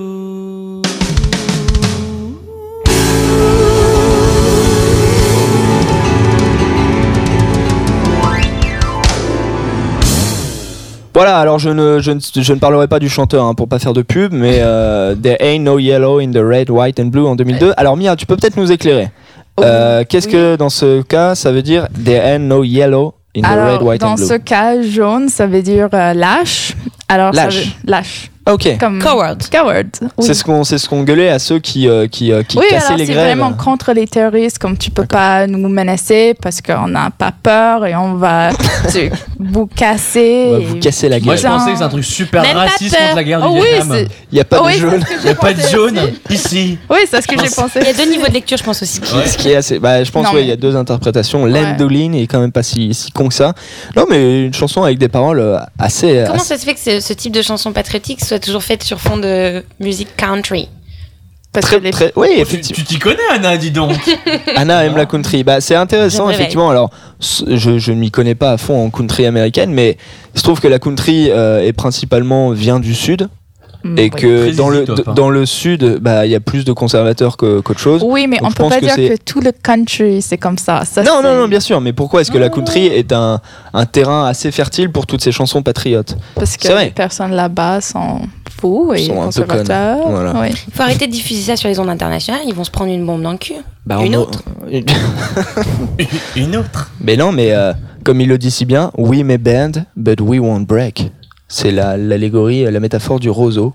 Voilà, 11.14 11.38
alors 11.38 11.60
je 11.60 11.70
ne, 11.70 12.00
je 12.00 12.12
ne, 12.12 12.20
je 12.20 12.54
ne 12.54 12.60
parlerai 12.60 12.88
pas 12.88 12.98
du 13.00 13.08
chanteur 13.10 13.44
hein, 13.46 13.54
pour 13.54 13.68
pas 13.68 13.78
faire 13.80 13.94
de 13.94 14.02
pub, 14.02 14.34
mais 14.34 14.58
euh, 14.62 15.14
There 15.16 15.38
Ain't 15.40 15.60
No 15.64 15.78
Yellow 15.78 16.20
in 16.20 16.32
the 16.32 16.38
Red, 16.44 16.70
White 16.72 17.00
and 17.00 17.06
Blue 17.06 17.26
en 17.28 17.36
2002. 17.36 17.74
Alors 17.78 17.96
Mia, 17.98 18.16
tu 18.16 18.26
peux 18.26 18.36
peut-être 18.36 18.58
nous 18.58 18.72
éclairer. 18.72 19.10
Euh, 19.60 20.04
Qu'est-ce 20.10 20.28
que 20.28 20.56
dans 20.56 20.70
ce 20.70 21.04
cas 21.04 21.36
ça 21.36 21.52
veut 21.52 21.62
dire 21.62 21.88
There 22.04 22.20
Ain't 22.26 22.40
No 22.48 22.64
Yellow 22.64 23.14
in 23.38 23.42
the 23.42 23.46
Alors, 23.46 23.74
Red, 23.80 23.82
White 23.88 24.02
dans 24.02 24.12
and 24.12 24.16
Blue? 24.16 24.26
ce 24.26 24.34
cas, 24.34 24.82
jaune, 24.82 25.30
ça 25.30 25.46
veut 25.46 25.62
dire 25.62 25.90
euh, 25.94 26.14
lâche. 26.16 26.74
Alors, 27.08 27.34
ça 27.36 27.44
Lâche. 27.46 27.56
veut- 27.86 27.92
lâche. 27.92 28.32
Ok. 28.50 28.78
Comme 28.78 29.00
Coward. 29.02 29.42
Coward. 29.50 29.88
oui. 30.02 30.10
C'est 30.20 30.34
ce 30.34 30.44
qu'on 30.44 30.64
c'est 30.66 30.78
ce 30.78 30.90
qu'on 30.90 31.04
gueulait 31.04 31.30
à 31.30 31.40
ceux 31.40 31.60
qui, 31.60 31.88
euh, 31.88 32.08
qui, 32.08 32.32
euh, 32.34 32.44
qui 32.44 32.58
oui, 32.58 32.66
cassaient 32.70 32.88
alors 32.88 32.98
les 32.98 33.06
c'est 33.06 33.14
grèves. 33.14 33.38
vraiment 33.38 33.54
contre 33.54 33.94
les 33.94 34.06
terroristes, 34.06 34.60
comme 34.60 34.78
tu 34.78 34.92
peux 34.92 35.06
pas 35.06 35.48
nous 35.48 35.70
menacer 35.70 36.36
parce 36.42 36.62
qu'on 36.62 36.88
n'a 36.90 37.10
pas 37.10 37.32
peur 37.32 37.86
et 37.86 37.96
on 37.96 38.16
va 38.16 38.50
vous 39.40 39.66
casser. 39.68 40.48
On 40.50 40.52
va 40.54 40.60
vous 40.60 40.76
casser 40.80 41.08
la 41.10 41.20
Moi, 41.20 41.36
gueule. 41.36 41.38
je 41.44 41.48
pensais 41.48 41.72
que 41.72 41.78
c'est 41.78 41.84
un 41.84 41.90
truc 41.90 42.04
super 42.04 42.42
Même 42.42 42.58
raciste 42.58 42.98
contre 42.98 43.16
la 43.16 43.24
guerre 43.24 43.42
du 43.42 43.48
Oh 43.50 43.54
oui, 43.62 43.68
Vietnam. 43.76 43.92
c'est- 43.98 44.08
Il 44.32 44.36
n'y 44.36 44.42
a 44.42 44.46
pas 44.46 44.58
Oh 44.62 44.64
de 44.64 44.68
oui, 44.68 44.78
jaune. 44.80 45.04
c'est 45.08 45.16
Il 45.20 45.24
n'y 45.24 45.30
a 45.30 45.36
pas 45.36 45.54
de 45.54 45.62
jaune 45.62 46.00
ici. 46.30 46.78
Oui, 46.90 46.98
c'est 47.10 47.22
ce 47.22 47.28
que 47.28 47.36
j'ai 47.40 47.50
pensé. 47.50 47.80
Il 47.82 47.88
y 47.88 47.90
a 47.90 47.94
deux 47.94 48.10
niveaux 48.12 48.28
de 48.28 48.34
lecture, 48.34 48.58
je 48.58 48.64
pense 48.64 48.82
aussi. 48.82 49.00
Ouais. 49.16 49.26
Ce 49.28 49.38
qui 49.38 49.50
est 49.52 49.56
assez. 49.56 49.80
Bah, 49.80 50.04
je 50.04 50.12
pense 50.12 50.26
Non, 50.28 50.34
ouais, 50.34 50.42
il 50.42 50.46
mais- 50.46 50.50
y 50.50 50.54
a 50.54 50.58
deux 50.58 50.76
interprétations. 50.76 51.46
L'Endoline 51.46 52.14
est 52.16 52.28
quand 52.28 52.40
même 52.40 52.52
pas 52.52 52.64
si, 52.64 52.94
si 52.94 53.12
con 53.12 53.30
que 53.30 53.34
ça. 53.34 53.54
Non, 53.96 54.06
mais 54.10 54.46
une 54.48 54.54
chanson 54.54 54.84
avec 54.84 54.98
des 54.98 55.08
paroles 55.08 55.40
euh, 55.40 55.60
assez. 55.80 56.24
Comment 56.28 56.40
assez- 56.40 56.48
ça 56.56 56.58
se 56.58 56.66
fait 56.66 56.74
que 56.74 56.80
ce, 56.80 57.00
ce 57.00 57.14
type 57.14 57.32
de 57.34 57.42
chanson 57.42 57.72
patriotique 57.72 58.20
soit 58.34 58.40
toujours 58.40 58.64
faite 58.64 58.84
sur 58.84 59.00
fond 59.00 59.18
de 59.18 59.64
musique 59.80 60.16
country 60.18 60.68
Parce 61.52 61.68
Très, 61.68 61.78
que 61.78 61.84
les- 61.84 61.92
très, 61.92 62.12
oui, 62.16 62.30
Tu 62.34 62.42
effectivement. 62.42 62.76
tu 62.78 62.84
t'y 62.84 62.98
connais, 63.00 63.22
Anna, 63.32 63.58
dis 63.58 63.70
donc. 63.70 63.92
Anna 64.56 64.84
aime 64.86 64.98
la 64.98 65.06
country. 65.06 65.44
Bah, 65.44 65.62
c'est 65.62 65.76
intéressant, 65.76 66.32
effectivement. 66.32 66.72
Alors, 66.72 66.90
je, 67.22 67.78
je 67.78 67.92
ne 67.92 67.98
m'y 68.00 68.10
connais 68.10 68.34
pas 68.34 68.54
à 68.54 68.58
fond 68.58 68.84
en 68.86 68.90
country 68.90 69.28
américaine, 69.28 69.72
mais 69.72 69.98
il 70.34 70.40
se 70.40 70.44
trouve 70.44 70.60
que 70.60 70.68
la 70.68 70.80
country 70.80 71.30
euh, 71.30 71.62
est 71.62 71.74
principalement 71.74 72.50
vient 72.50 72.80
du 72.80 72.96
sud 72.96 73.30
et 73.98 74.04
oui. 74.04 74.10
que 74.10 74.56
dans 74.56 74.70
le, 74.70 74.86
dans 75.16 75.30
le 75.30 75.46
sud, 75.46 75.98
bah, 76.02 76.26
il 76.26 76.32
y 76.32 76.36
a 76.36 76.40
plus 76.40 76.64
de 76.66 76.72
conservateurs 76.74 77.38
que- 77.38 77.60
qu'autre 77.60 77.80
chose. 77.80 78.02
Oui, 78.06 78.28
mais 78.28 78.38
Donc, 78.38 78.48
on 78.48 78.50
je 78.52 78.56
peut 78.56 78.70
pas 78.70 78.80
que 78.80 78.86
dire 78.86 78.96
que 78.96 79.18
tout 79.24 79.42
le 79.42 79.52
country, 79.52 80.22
c'est 80.22 80.38
comme 80.38 80.58
ça. 80.58 80.84
Ça, 80.86 81.04
Non, 81.04 81.22
non, 81.22 81.36
non, 81.36 81.48
bien 81.48 81.60
sûr. 81.60 81.82
Mais 81.82 81.94
pourquoi 81.94 82.22
est-ce 82.22 82.32
que 82.32 82.38
la 82.38 82.50
country 82.50 82.88
est 82.88 83.12
un, 83.12 83.42
un 83.74 83.86
terrain 83.86 84.26
assez 84.28 84.52
fertile 84.52 84.90
pour 84.92 85.06
toutes 85.06 85.22
ces 85.22 85.32
chansons 85.32 85.62
patriotes? 85.64 86.16
Parce 86.36 86.56
que 86.58 86.68
les 86.84 86.92
personnes 86.92 87.32
là-bas 87.32 87.82
sont 87.82 88.22
fous 88.60 88.94
et 88.96 89.06
Sont 89.06 89.16
conservateurs. 89.16 90.02
connes, 90.04 90.12
voilà. 90.12 90.34
Oui. 90.42 90.48
Il 90.68 90.74
faut 90.74 90.84
arrêter 90.84 91.08
de 91.08 91.12
diffuser 91.12 91.42
ça 91.42 91.56
sur 91.58 91.68
les 91.70 91.80
ondes 91.80 91.90
internationales, 91.90 92.44
ils 92.48 92.54
vont 92.54 92.64
se 92.64 92.72
prendre 92.72 92.92
une 92.92 93.06
bombe 93.06 93.22
dans 93.22 93.32
le 93.34 93.38
cul. 93.38 93.54
Bah, 93.86 94.00
Une 94.04 94.16
autre. 94.16 94.42
Une 96.36 96.56
autre? 96.56 96.92
Mais 97.02 97.18
non, 97.18 97.32
mais 97.32 97.52
euh, 97.52 97.74
comme 98.04 98.22
il 98.22 98.28
le 98.30 98.38
dit 98.38 98.52
si 98.52 98.66
bien, 98.66 98.92
we 98.98 99.24
may 99.24 99.38
bend, 99.38 99.86
but 99.96 100.22
we 100.22 100.40
won't 100.40 100.66
break. 100.66 101.12
C'est 101.48 101.72
la- 101.72 101.98
l'allégorie, 101.98 102.64
la 102.64 102.80
métaphore 102.80 103.20
du 103.20 103.30
roseau. 103.30 103.74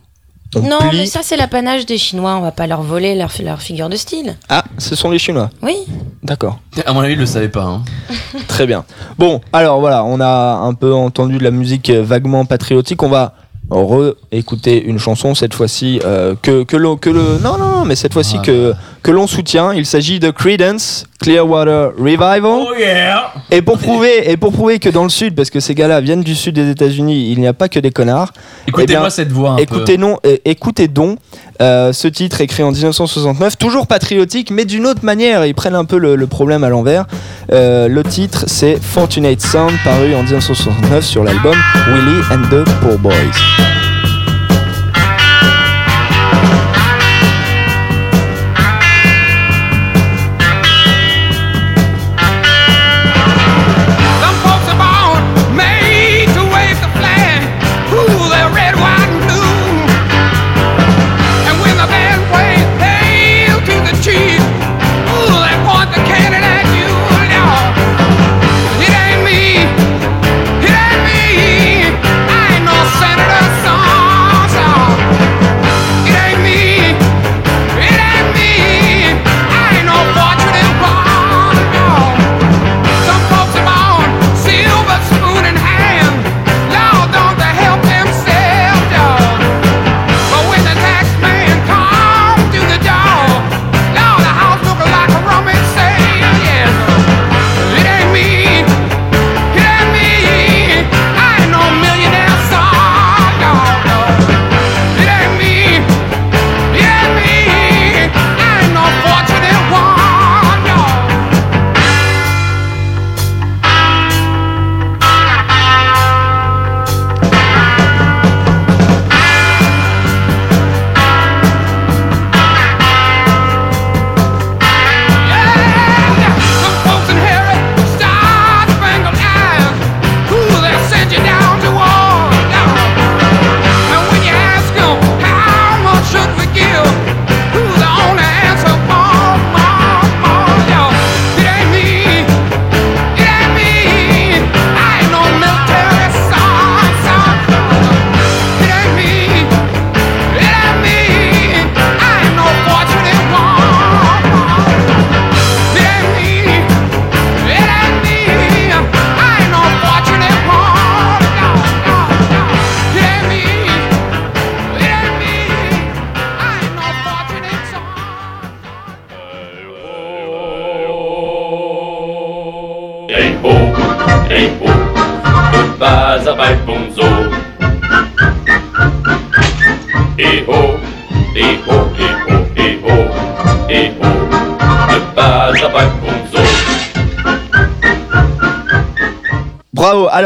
On 0.57 0.61
non, 0.61 0.79
plie- 0.79 0.99
mais 1.01 1.07
ça 1.07 1.21
c'est 1.23 1.37
l'apanage 1.37 1.85
des 1.85 1.99
Chinois, 1.99 2.35
on 2.37 2.41
va 2.41 2.53
pas 2.53 2.67
leur 2.67 2.81
voler 2.83 3.15
leur, 3.15 3.31
leur 3.45 3.61
figure 3.61 3.91
de 3.91 3.97
style. 3.97 4.35
Ah, 4.49 4.65
ce 4.79 4.97
sont 4.97 5.11
les 5.11 5.19
Chinois. 5.19 5.51
Oui. 5.63 5.75
D'accord. 6.23 6.59
À 6.87 6.93
mon 6.95 7.01
avis, 7.01 7.13
il 7.13 7.19
le 7.19 7.27
savait 7.27 7.51
pas. 7.51 7.65
Hein. 7.65 7.83
Très 8.49 8.67
bien. 8.67 8.85
Bon, 9.19 9.41
alors 9.53 9.79
voilà, 9.81 10.05
on 10.05 10.21
a 10.21 10.55
un 10.63 10.73
peu 10.73 10.95
entendu 10.95 11.37
de 11.37 11.45
la 11.45 11.51
musique 11.51 11.91
euh, 11.91 12.03
vaguement 12.03 12.47
patriotique. 12.47 13.03
On 13.03 13.11
va 13.11 13.35
re-écouter 13.71 14.83
une 14.83 14.99
chanson 14.99 15.35
cette 15.35 15.53
fois-ci 15.55 16.01
euh, 16.05 16.35
que, 16.41 16.63
que, 16.65 16.77
l'on- 16.77 16.97
que 16.97 17.11
le 17.11 17.39
non 17.43 17.59
non 17.59 17.69
non 17.69 17.85
mais 17.85 17.97
cette 17.97 18.15
fois-ci 18.15 18.37
Ah. 18.39 18.43
que 18.45 18.75
que 19.03 19.11
l'on 19.11 19.27
soutient. 19.27 19.73
Il 19.75 19.85
s'agit 19.87 20.19
de 20.19 20.31
Creedence 20.31 21.05
Clearwater 21.21 21.93
Revival. 21.99 22.45
Oh 22.45 22.75
yeah 22.79 23.33
Et 23.51 23.61
pour 23.61 23.79
prouver 23.79 24.31
et 24.31 24.37
pour 24.37 24.53
prouver 24.53 24.79
que 24.79 24.89
dans 24.89 25.03
le 25.03 25.09
sud, 25.09 25.35
parce 25.35 25.51
que 25.51 25.61
ces 25.61 25.75
gars-là 25.75 26.01
viennent 26.01 26.23
du 26.23 26.35
sud 26.35 26.55
des 26.55 26.71
États-Unis, 26.71 27.31
il 27.33 27.41
n'y 27.41 27.47
a 27.47 27.53
pas 27.53 27.69
que 27.69 27.81
des 27.81 27.91
connards. 27.91 28.33
Écoutez-moi 28.69 29.01
Eh 29.01 29.03
bien, 29.03 29.11
cette 29.11 29.33
voix 29.33 29.51
un 29.51 29.57
Écoutez, 29.57 29.99
non, 29.99 30.19
euh, 30.25 30.37
écoutez 30.45 30.87
donc 30.87 31.19
euh, 31.61 31.93
ce 31.93 32.07
titre 32.07 32.41
écrit 32.41 32.63
en 32.63 32.71
1969, 32.71 33.59
toujours 33.59 33.87
patriotique, 33.89 34.51
mais 34.53 34.65
d'une 34.65 34.87
autre 34.87 35.05
manière. 35.05 35.45
Ils 35.45 35.55
prennent 35.55 35.75
un 35.75 35.85
peu 35.85 35.99
le, 35.99 36.15
le 36.15 36.27
problème 36.29 36.63
à 36.63 36.69
l'envers. 36.69 37.07
Euh, 37.53 37.89
le 37.89 38.05
titre, 38.05 38.45
c'est 38.47 38.81
Fortunate 38.81 39.41
Sound, 39.41 39.73
paru 39.83 40.15
en 40.15 40.23
1969 40.23 41.05
sur 41.05 41.25
l'album 41.25 41.57
Willie 41.89 42.23
and 42.31 42.43
the 42.51 42.65
Poor 42.81 42.99
Boys. 42.99 43.78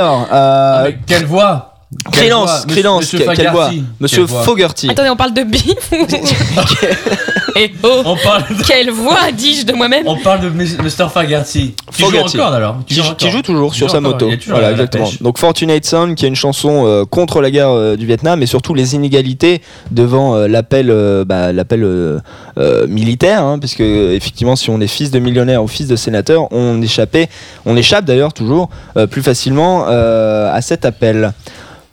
Alors, 0.02 0.28
euh, 0.32 0.82
Mais 0.84 0.98
quelle 1.06 1.26
voix 1.26 1.71
Voix 2.14 2.62
Credence, 2.68 3.02
Monsieur 3.12 3.18
voix 3.24 3.34
Fagarty. 3.34 3.84
Monsieur 4.00 4.26
Fogerty. 4.26 4.90
Attendez, 4.90 5.10
on 5.10 5.16
parle 5.16 5.34
de 5.34 5.42
bif 5.42 5.90
Et 7.56 7.70
oh, 7.82 8.02
On 8.06 8.16
parle 8.16 8.44
de, 8.48 8.62
quelle 8.64 8.90
voix 8.90 9.30
dis-je 9.30 9.66
de 9.66 9.74
moi-même 9.74 10.04
on 10.06 10.16
parle 10.16 10.40
de 10.40 10.48
Mr. 10.48 11.10
Fagarty. 11.12 11.74
Qui 11.92 12.02
joue 12.02 12.08
Fogarty. 12.10 12.40
encore 12.40 12.54
alors 12.54 12.76
Qui, 12.86 12.98
encore. 13.00 13.16
qui 13.18 13.30
joue 13.30 13.42
toujours 13.42 13.74
sur 13.74 13.90
sa 13.90 13.98
encore, 13.98 14.12
moto. 14.12 14.30
Voilà, 14.46 14.68
la 14.68 14.70
exactement. 14.72 15.10
Donc 15.20 15.36
Fortunate 15.38 15.84
Son, 15.84 16.14
qui 16.14 16.24
est 16.24 16.28
une 16.28 16.34
chanson 16.36 16.84
euh, 16.86 17.04
contre 17.04 17.42
la 17.42 17.50
guerre 17.50 17.68
euh, 17.68 17.96
du 17.96 18.06
Vietnam 18.06 18.42
et 18.42 18.46
surtout 18.46 18.72
les 18.72 18.94
inégalités 18.94 19.60
devant 19.90 20.34
euh, 20.34 20.48
l'appel, 20.48 20.88
euh, 20.90 21.24
bah, 21.26 21.52
l'appel 21.52 21.84
euh, 21.84 22.18
euh, 22.58 22.86
militaire, 22.86 23.42
hein, 23.42 23.58
puisque 23.58 23.80
effectivement, 23.80 24.56
si 24.56 24.70
on 24.70 24.80
est 24.80 24.86
fils 24.86 25.10
de 25.10 25.18
millionnaire 25.18 25.62
ou 25.62 25.68
fils 25.68 25.88
de 25.88 25.96
sénateur, 25.96 26.50
on 26.52 26.80
échappait, 26.80 27.28
on 27.66 27.76
échappe 27.76 28.06
d'ailleurs 28.06 28.32
toujours 28.32 28.70
euh, 28.96 29.06
plus 29.06 29.22
facilement 29.22 29.84
euh, 29.88 30.50
à 30.54 30.62
cet 30.62 30.86
appel. 30.86 31.32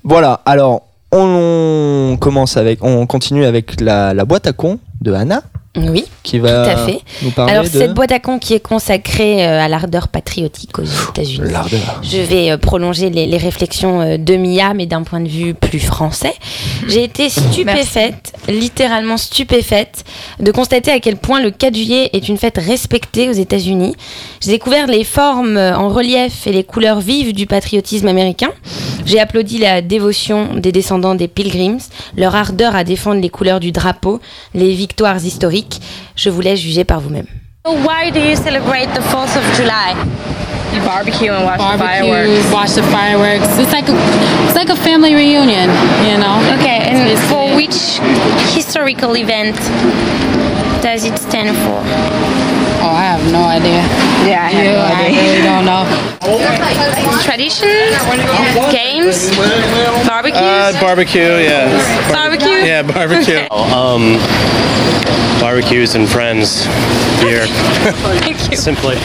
Voilà. 0.03 0.41
Alors. 0.45 0.83
On 1.11 2.17
commence 2.21 2.55
avec, 2.55 2.83
on 2.83 3.07
continue 3.07 3.43
avec 3.43 3.81
la, 3.81 4.13
la 4.13 4.25
boîte 4.25 4.45
à 4.45 4.53
con 4.53 4.77
de 5.01 5.11
Anna 5.11 5.41
Oui, 5.77 6.05
qui 6.23 6.39
va 6.39 6.63
Tout 6.63 6.69
à 6.71 6.85
fait. 6.87 6.99
nous 7.21 7.29
parler 7.29 7.51
alors 7.51 7.63
de 7.63 7.69
cette 7.69 7.93
boîte 7.93 8.11
à 8.11 8.19
con 8.19 8.39
qui 8.39 8.55
est 8.55 8.59
consacrée 8.59 9.45
euh, 9.45 9.61
à 9.61 9.67
l'ardeur 9.67 10.07
patriotique 10.07 10.79
aux 10.79 10.83
États-Unis. 10.83 11.51
l'ardeur. 11.51 12.01
Je 12.01 12.17
vais 12.17 12.49
euh, 12.49 12.57
prolonger 12.57 13.11
les, 13.11 13.27
les 13.27 13.37
réflexions 13.37 14.01
euh, 14.01 14.17
de 14.17 14.35
Mia, 14.35 14.73
mais 14.73 14.87
d'un 14.87 15.03
point 15.03 15.21
de 15.21 15.27
vue 15.27 15.53
plus 15.53 15.79
français. 15.79 16.33
J'ai 16.87 17.03
été 17.03 17.29
stupéfaite, 17.29 18.33
littéralement 18.47 19.17
stupéfaite, 19.17 20.05
de 20.39 20.51
constater 20.51 20.89
à 20.89 20.99
quel 20.99 21.17
point 21.17 21.39
le 21.39 21.51
4 21.51 21.75
juillet 21.75 22.09
est 22.13 22.27
une 22.27 22.37
fête 22.37 22.57
respectée 22.57 23.29
aux 23.29 23.33
États-Unis. 23.33 23.95
J'ai 24.41 24.51
découvert 24.51 24.87
les 24.87 25.03
formes 25.03 25.57
en 25.57 25.89
relief 25.89 26.47
et 26.47 26.51
les 26.51 26.63
couleurs 26.63 26.99
vives 26.99 27.33
du 27.33 27.45
patriotisme 27.45 28.07
américain. 28.07 28.49
J'ai 29.05 29.19
applaudi 29.19 29.59
la 29.59 29.81
dévotion 29.81 30.55
des 30.55 30.71
descendants 30.71 31.15
des 31.15 31.27
Pilgrims, 31.27 31.79
leur 32.17 32.35
ardeur 32.35 32.75
à 32.75 32.83
défendre 32.83 33.21
les 33.21 33.29
couleurs 33.29 33.59
du 33.59 33.71
drapeau, 33.71 34.19
les 34.53 34.73
victoires 34.73 35.23
historiques. 35.23 35.58
Je 36.15 36.29
vous 36.29 36.41
laisse 36.41 36.59
juger 36.59 36.83
par 36.83 36.99
vous-même. 36.99 37.27
Why 37.65 38.09
do 38.11 38.19
you 38.19 38.35
celebrate 38.35 38.87
the 38.93 39.01
4th 39.01 39.35
of 39.35 39.43
July? 39.55 39.95
You 40.73 40.81
barbecue 40.81 41.31
and 41.31 41.45
watch 41.45 41.59
the 41.59 41.77
fireworks. 41.77 42.51
watch 42.51 42.71
the 42.71 42.83
fireworks. 42.83 43.47
It's 43.57 43.73
like 43.73 43.89
a, 43.89 43.95
it's 44.45 44.55
like 44.55 44.69
a 44.69 44.75
family 44.75 45.15
reunion, 45.15 45.69
you 46.05 46.17
know? 46.17 46.37
Okay, 46.59 46.79
and 46.89 47.09
It's 47.09 47.21
for 47.29 47.55
which 47.55 47.99
historical 48.53 49.15
event 49.17 49.55
does 50.81 51.05
it 51.05 51.17
stand 51.17 51.57
for? 51.65 52.58
Oh, 52.81 52.87
I 52.87 53.03
have 53.03 53.31
no 53.31 53.43
idea. 53.43 53.83
Yeah, 54.25 54.45
I 54.45 54.49
have 54.51 54.65
no 54.71 54.79
I 54.79 55.07
really 55.11 55.41
don't 55.43 55.65
know. 55.65 55.83
Tradition, 57.23 57.69
games, 58.71 59.35
barbecues, 60.07 60.39
Uh, 60.41 60.77
barbecue, 60.81 61.21
yeah. 61.21 62.11
barbecue. 62.11 62.47
Yeah, 62.47 62.83
barbecue. 62.83 63.39
um, 63.51 64.15
barbecues 65.41 65.95
and 65.95 66.07
friends, 66.07 66.65
beer, 67.21 67.45
Thank 68.23 68.49
you. 68.49 68.55
simply. 68.69 68.95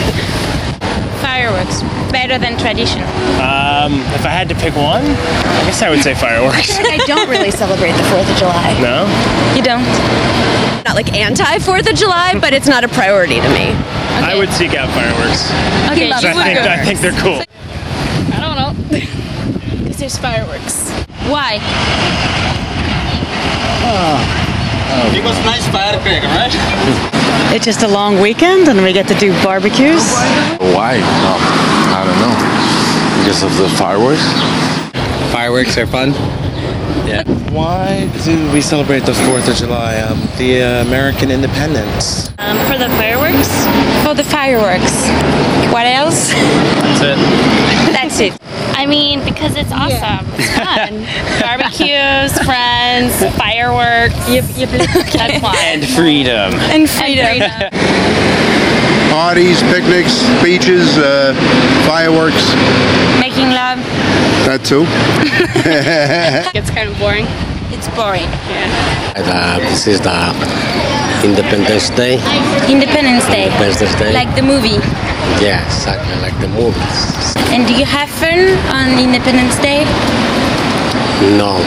Fireworks, 1.20 1.82
better 2.12 2.38
than 2.38 2.56
tradition. 2.58 3.02
Um, 3.85 4.01
if 4.16 4.25
I 4.25 4.31
had 4.31 4.49
to 4.49 4.55
pick 4.55 4.75
one, 4.77 5.05
I 5.05 5.68
guess 5.68 5.83
I 5.83 5.90
would 5.90 6.01
say 6.01 6.14
fireworks. 6.14 6.73
I 6.81 6.97
don't 7.05 7.29
really 7.29 7.51
celebrate 7.51 7.92
the 7.92 8.09
4th 8.09 8.25
of 8.33 8.37
July. 8.38 8.73
No? 8.81 9.05
You 9.55 9.61
don't. 9.61 9.85
Not 10.88 10.97
like 10.97 11.12
anti 11.12 11.59
4th 11.59 11.90
of 11.90 11.94
July, 11.94 12.38
but 12.40 12.55
it's 12.55 12.66
not 12.66 12.83
a 12.85 12.88
priority 12.88 13.37
to 13.44 13.49
me. 13.53 13.77
I 14.25 14.35
would 14.37 14.49
seek 14.57 14.73
out 14.73 14.88
fireworks. 14.97 15.53
Okay, 15.92 16.09
loves 16.09 16.25
I 16.25 16.31
you 16.31 16.37
would 16.37 16.44
think. 16.44 16.59
I 16.61 16.85
think 16.85 17.01
they're 17.01 17.20
cool. 17.20 17.44
I 18.33 18.40
don't 18.40 18.57
know. 18.57 18.73
Because 18.88 19.99
there's 19.99 20.16
fireworks. 20.16 20.88
Why? 21.29 21.61
Because 25.12 25.37
nice 25.44 25.68
firecracker, 25.68 26.27
right? 26.27 27.55
It's 27.55 27.66
just 27.66 27.83
a 27.83 27.88
long 27.88 28.18
weekend 28.20 28.68
and 28.68 28.83
we 28.83 28.94
get 28.94 29.09
to 29.09 29.14
do 29.14 29.33
barbecues. 29.42 30.11
Why? 30.73 30.97
No, 30.97 31.37
I 31.92 32.03
don't 32.07 32.18
know. 32.20 32.84
Because 33.20 33.42
of 33.42 33.57
the 33.57 33.68
fireworks? 33.77 34.22
Fireworks 35.33 35.77
are 35.79 35.87
fun. 35.87 36.11
Yeah. 37.07 37.22
Why 37.50 38.11
do 38.24 38.53
we 38.53 38.61
celebrate 38.61 39.00
the 39.00 39.12
4th 39.12 39.48
of 39.48 39.57
July? 39.57 40.00
Um, 40.00 40.18
the 40.38 40.62
uh, 40.62 40.83
American 40.87 41.31
independence. 41.31 42.31
Um, 42.38 42.59
for 42.66 42.79
the 42.79 42.88
fireworks? 42.96 43.48
For 44.05 44.14
the 44.14 44.24
fireworks. 44.24 44.92
What 45.72 45.87
else? 45.87 46.31
That's 46.31 47.00
it. 47.03 47.92
That's 47.92 48.20
it. 48.20 48.38
I 48.77 48.87
mean, 48.87 49.24
because 49.24 49.57
it's 49.57 49.72
awesome. 49.72 50.27
It's 50.35 50.50
fun. 50.59 51.05
Barbecues, 51.40 52.33
friends, 52.44 53.14
fireworks. 53.37 54.16
Yep, 54.29 54.44
yep. 54.57 54.68
That's 55.12 55.42
why. 55.42 55.57
And 55.59 55.87
freedom. 55.87 56.55
And 56.70 56.88
freedom. 56.88 57.40
Parties, 59.14 59.62
picnics, 59.70 60.27
beaches, 60.42 60.98
uh, 60.98 61.33
fireworks, 61.87 62.50
Making 63.22 63.50
love. 63.55 63.79
that 64.42 64.61
too. 64.66 64.83
It's 66.59 66.70
kind 66.74 66.90
of 66.90 66.98
boring. 66.98 67.27
It's 67.70 67.87
boring. 67.94 68.27
Uh, 69.14 69.59
this 69.70 69.87
is 69.87 70.00
the 70.00 70.35
Independence 71.22 71.90
Day. 71.94 72.18
Independence 72.66 73.24
Day. 73.31 73.46
Independence 73.55 73.94
Day. 74.03 74.12
Like 74.12 74.35
the 74.35 74.42
movie. 74.42 74.83
yeah, 75.38 75.62
exactly 75.64 76.16
like 76.18 76.35
the 76.42 76.48
movies. 76.50 76.98
And 77.55 77.68
do 77.70 77.72
you 77.74 77.87
have 77.87 78.11
fun 78.11 78.50
on 78.74 78.98
Independence 78.98 79.55
Day? 79.62 79.85
No. 81.38 81.62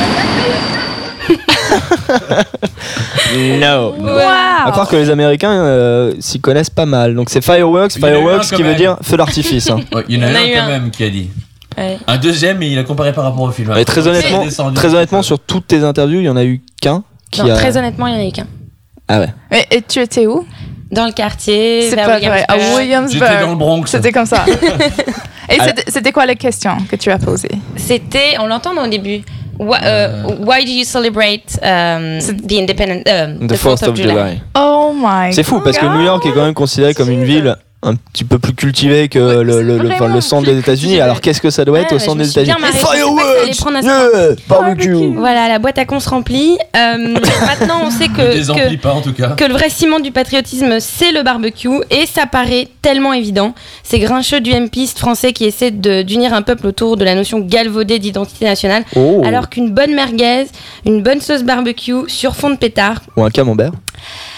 No. 3.60 3.94
Wow. 3.98 4.20
À 4.66 4.72
part 4.74 4.88
que 4.88 4.96
les 4.96 5.10
Américains 5.10 5.52
euh, 5.52 6.14
s'y 6.20 6.40
connaissent 6.40 6.70
pas 6.70 6.86
mal. 6.86 7.16
Donc 7.16 7.30
c'est 7.30 7.44
fireworks, 7.44 7.96
Il 7.96 8.02
y 8.02 8.06
en 8.06 8.08
a 8.08 8.12
eu 8.12 8.14
un 8.14 8.18
fireworks 8.20 8.50
quand 8.50 8.56
qui 8.56 8.64
veut 8.64 8.70
même. 8.70 8.78
dire 8.78 8.98
feu 9.02 9.18
d'artifice. 9.18 9.70
hein. 9.70 9.80
Ouais, 9.94 10.04
il 10.10 10.18
y 10.18 10.24
en 10.24 10.28
a, 10.28 10.32
On 10.32 10.36
a 10.36 10.40
un 10.40 10.46
eu 10.48 10.54
quand 10.54 10.62
un. 10.64 10.68
même 10.68 10.92
qui 10.92 11.04
a 11.04 11.10
dit. 11.10 11.30
Ouais. 11.78 11.98
Un 12.08 12.18
deuxième, 12.18 12.58
mais 12.58 12.70
il 12.72 12.80
a 12.80 12.84
comparé 12.84 13.14
par 13.14 13.24
rapport 13.26 13.44
au 13.44 13.52
film. 13.52 13.72
Mais 13.76 13.86
très 13.86 14.08
honnêtement, 14.08 14.44
descendu. 14.46 14.74
très 14.76 14.94
honnêtement, 14.96 15.22
sur 15.22 15.40
toutes 15.40 15.68
tes 15.68 15.84
interviews, 15.84 16.20
il 16.22 16.26
y 16.26 16.30
en 16.30 16.38
a 16.38 16.44
eu 16.44 16.62
qu'un 16.82 17.04
qui 17.30 17.42
Non, 17.44 17.52
a. 17.52 17.56
très 17.56 17.78
honnêtement, 17.78 18.08
il 18.08 18.14
n'y 18.16 18.20
en 18.20 18.24
a 18.24 18.28
eu 18.28 18.32
qu'un. 18.32 18.48
Ah 19.08 19.20
ouais. 19.20 19.34
Et, 19.52 19.78
et 19.78 19.82
tu 19.82 20.00
étais 20.00 20.26
où? 20.26 20.46
Dans 20.90 21.06
le 21.06 21.12
quartier, 21.12 21.90
C'est 21.90 21.96
vers 21.96 22.08
pas 22.08 22.18
vrai. 22.20 22.46
À 22.48 22.56
Williamsburg. 22.78 23.28
J'étais 23.30 23.42
dans 23.44 23.50
le 23.52 23.56
Bronx. 23.58 23.86
C'était 23.88 24.12
comme 24.12 24.26
ça. 24.26 24.46
Et 25.50 25.60
c'était- 25.62 25.84
c'était 25.90 26.12
quoi 26.12 26.26
les 26.26 26.36
questions 26.36 26.76
que 26.90 26.96
tu 26.98 27.10
as 27.10 27.18
posées? 27.18 27.52
C'était, 27.78 28.36
on 28.40 28.48
l'entend 28.48 28.72
au 28.84 28.88
début. 28.88 29.22
Why, 29.60 29.80
euh, 29.84 30.24
why 30.40 30.64
do 30.64 30.72
you 30.72 30.84
celebrate 30.86 31.58
um, 31.64 32.20
the 32.48 32.60
independent, 32.60 33.08
uh, 33.08 33.48
The 33.48 33.56
4th 33.58 33.88
of 33.88 33.96
July? 33.96 34.42
Oh 34.56 34.94
my 34.96 35.34
C'est 35.34 35.44
fou 35.44 35.62
parce 35.62 35.78
que 35.78 35.86
New 35.86 36.04
York 36.04 36.26
est 36.26 36.32
quand 36.32 36.46
même 36.46 36.54
considéré 36.54 36.94
comme 36.94 37.10
une 37.10 37.24
ville 37.24 37.56
un 37.84 37.96
petit 37.96 38.24
peu 38.24 38.40
plus 38.40 38.54
cultivée 38.54 39.08
que 39.08 39.20
le, 39.20 39.62
le, 39.62 39.78
le- 39.78 39.92
enfin, 39.92 40.08
le 40.08 40.20
centre 40.20 40.48
des 40.48 40.58
États-Unis. 40.58 41.00
Alors 41.00 41.22
qu'est-ce 41.22 41.40
que 41.40 41.52
ça 41.52 41.64
doit 41.64 41.80
être 41.80 41.92
Ouais, 41.92 41.98
au 41.98 42.00
centre 42.00 42.18
des 42.18 42.30
États-Unis 42.30 42.54
un 42.58 43.82
Yeah, 43.82 44.36
barbecue. 44.50 45.14
Voilà, 45.16 45.48
la 45.48 45.60
boîte 45.60 45.78
à 45.78 45.86
con 45.86 46.00
se 46.00 46.10
remplit. 46.10 46.58
Euh, 46.76 46.98
maintenant, 47.46 47.82
on 47.86 47.92
sait 47.92 48.08
que, 48.08 48.36
que, 48.72 48.76
pas 48.78 48.94
en 48.94 49.02
tout 49.02 49.14
cas. 49.14 49.30
que 49.30 49.44
le 49.46 49.54
vrai 49.54 49.70
ciment 49.70 50.00
du 50.00 50.12
patriotisme, 50.12 50.80
c'est 50.80 51.12
le 51.12 51.22
barbecue. 51.24 51.70
Et 51.92 52.06
ça 52.08 52.26
paraît 52.26 52.68
tellement 52.82 53.14
évident. 53.14 53.54
Ces 53.84 54.00
grincheux 54.00 54.42
du 54.42 54.52
MP 54.54 54.88
français 54.96 55.32
qui 55.32 55.46
essaient 55.46 55.72
de- 55.72 56.02
d'unir 56.02 56.34
un 56.34 56.42
peuple 56.42 56.66
autour 56.68 56.98
de 56.98 57.06
la 57.06 57.14
notion 57.14 57.40
galvaudée 57.40 58.00
d'identité 58.00 58.46
nationale. 58.46 58.84
Oh. 58.96 59.22
Alors 59.24 59.50
qu'une 59.50 59.72
bonne 59.72 59.94
merguez, 59.94 60.46
une 60.86 61.04
bonne 61.04 61.22
sauce 61.22 61.44
barbecue 61.44 61.94
sur 62.08 62.36
fond 62.36 62.50
de 62.50 62.58
pétard, 62.58 63.02
Ou 63.16 63.24
un 63.24 63.30
camembert. 63.30 63.72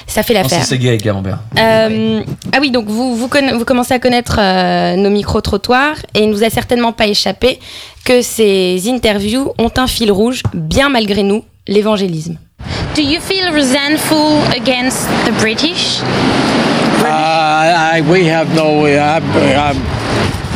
Ça 0.10 0.24
fait 0.24 0.34
l'affaire. 0.34 0.64
c'est 0.66 0.78
gay 0.78 0.90
avec 0.90 1.04
Camembert. 1.04 1.40
Euh, 1.58 2.22
ah 2.52 2.58
oui, 2.60 2.72
donc 2.72 2.88
vous, 2.88 3.16
vous, 3.16 3.30
vous 3.30 3.66
commencez 3.66 3.94
à 3.94 4.00
connaître 4.00 4.38
euh, 4.40 4.96
nos 4.96 5.10
micro-trottoirs 5.10 5.96
et 6.16 6.22
il 6.22 6.30
ne 6.30 6.34
nous 6.34 6.44
a 6.44 6.50
certainement 6.50 6.92
pas 6.92 7.08
échappé 7.08 7.60
que 8.04 8.22
ces 8.22 8.90
interviews 8.90 9.54
ont 9.58 9.72
un 9.78 9.88
fil 9.88 10.12
rouge, 10.12 10.42
bien 10.54 10.90
malgré 10.90 11.24
nous, 11.24 11.44
l'évangélisme. 11.68 12.38
Do 12.96 13.02
you 13.02 13.20
feel 13.22 13.54
resentful 13.54 14.40
against 14.52 15.08
the 15.26 15.32
British? 15.40 16.02
Uh, 17.02 17.06
I, 17.06 18.02
we 18.02 18.28
have 18.28 18.54
no, 18.56 18.86
I, 18.86 19.20
I'm, 19.20 19.78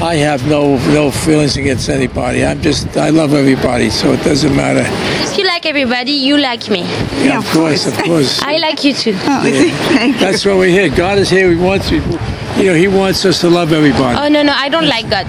I 0.01 0.15
have 0.15 0.45
no, 0.49 0.75
no 0.91 1.11
feelings 1.11 1.55
against 1.55 1.87
anybody. 1.89 2.43
I'm 2.45 2.61
just, 2.61 2.97
I 2.97 3.09
love 3.09 3.33
everybody, 3.33 3.89
so 3.89 4.11
it 4.11 4.21
doesn't 4.23 4.53
matter. 4.53 4.83
If 5.23 5.37
you 5.37 5.45
like 5.45 5.65
everybody, 5.65 6.11
you 6.11 6.37
like 6.37 6.69
me. 6.69 6.81
Yeah, 7.23 7.37
of 7.39 7.45
course, 7.51 7.87
of 7.87 7.95
course. 8.03 8.41
I 8.43 8.57
like 8.57 8.83
you 8.83 8.93
too. 8.93 9.15
Oh, 9.15 9.43
That's 10.19 10.45
what 10.45 10.57
we're 10.57 10.69
here. 10.69 10.89
God 10.89 11.19
is 11.19 11.29
here. 11.29 11.49
He 11.49 11.55
wants 11.55 11.89
people. 11.89 12.19
you 12.57 12.65
know, 12.65 12.75
he 12.75 12.87
wants 12.89 13.23
us 13.23 13.39
to 13.41 13.49
love 13.49 13.71
everybody. 13.71 14.17
Oh 14.19 14.27
no, 14.27 14.43
no, 14.43 14.51
I 14.53 14.67
don't 14.67 14.87
like 14.87 15.09
God. 15.09 15.25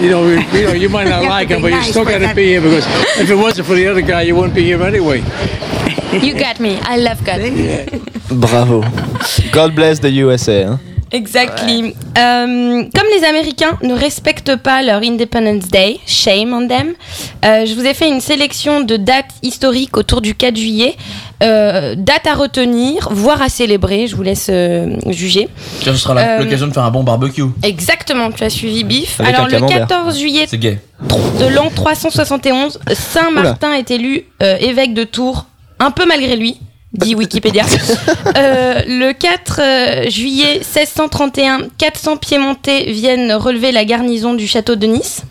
You 0.00 0.10
know, 0.10 0.22
we, 0.24 0.34
you 0.60 0.66
know, 0.66 0.72
you 0.74 0.88
might 0.88 1.08
not 1.08 1.22
You 1.24 1.28
like 1.28 1.48
him, 1.48 1.58
be 1.58 1.62
but 1.62 1.68
you 1.72 1.76
nice 1.80 1.90
still 1.90 2.04
for 2.04 2.10
got 2.10 2.28
to 2.28 2.34
be 2.34 2.46
here 2.46 2.60
because 2.60 2.86
if 3.18 3.30
it 3.30 3.34
wasn't 3.34 3.66
for 3.66 3.74
the 3.74 3.86
other 3.88 4.00
guy, 4.02 4.22
you 4.22 4.34
wouldn't 4.36 4.54
be 4.54 4.62
here 4.64 4.80
anyway. 4.82 5.18
You 6.12 6.38
got 6.38 6.60
me. 6.60 6.78
I 6.82 6.96
love 6.98 7.24
God. 7.24 7.40
Bravo. 8.40 8.82
God 9.50 9.74
bless 9.74 9.98
the 9.98 10.10
USA. 10.10 10.64
hein. 10.64 10.91
Exactly. 11.12 11.94
Euh, 12.18 12.82
comme 12.94 13.06
les 13.16 13.24
Américains 13.24 13.78
ne 13.82 13.94
respectent 13.94 14.56
pas 14.56 14.82
leur 14.82 15.02
Independence 15.02 15.68
Day, 15.68 15.98
shame 16.06 16.52
on 16.54 16.66
them, 16.66 16.94
euh, 17.44 17.66
je 17.66 17.74
vous 17.74 17.84
ai 17.84 17.94
fait 17.94 18.08
une 18.08 18.20
sélection 18.20 18.80
de 18.80 18.96
dates 18.96 19.30
historiques 19.42 19.96
autour 19.96 20.20
du 20.20 20.34
4 20.34 20.56
juillet. 20.56 20.96
Euh, 21.42 21.94
dates 21.96 22.26
à 22.26 22.34
retenir, 22.34 23.08
voire 23.10 23.42
à 23.42 23.48
célébrer, 23.48 24.06
je 24.06 24.16
vous 24.16 24.22
laisse 24.22 24.46
euh, 24.50 24.96
juger. 25.08 25.48
Tiens, 25.80 25.92
ce 25.92 25.98
sera 25.98 26.16
Euh, 26.18 26.38
l'occasion 26.38 26.66
de 26.68 26.72
faire 26.72 26.84
un 26.84 26.90
bon 26.90 27.02
barbecue. 27.02 27.42
Exactement, 27.62 28.30
tu 28.30 28.44
as 28.44 28.50
suivi 28.50 28.84
Bif. 28.84 29.20
Avec 29.20 29.34
Alors 29.34 29.46
le 29.48 29.52
camembert. 29.54 29.86
14 29.88 30.18
juillet 30.18 30.46
gay. 30.54 30.78
de 31.02 31.46
l'an 31.46 31.68
371, 31.74 32.78
Saint-Martin 32.92 33.74
est 33.74 33.90
élu 33.90 34.24
euh, 34.42 34.56
évêque 34.60 34.94
de 34.94 35.04
Tours, 35.04 35.46
un 35.78 35.90
peu 35.90 36.06
malgré 36.06 36.36
lui, 36.36 36.58
dit 36.92 37.14
Wikipédia. 37.14 37.64
Euh, 38.36 38.80
le 38.86 39.12
4 39.12 39.60
euh, 39.60 40.10
juillet 40.10 40.54
1631, 40.54 41.68
400 41.76 42.16
piémontais 42.16 42.90
viennent 42.90 43.32
relever 43.32 43.70
la 43.70 43.84
garnison 43.84 44.32
du 44.32 44.46
château 44.46 44.74
de 44.74 44.86
Nice. 44.86 45.22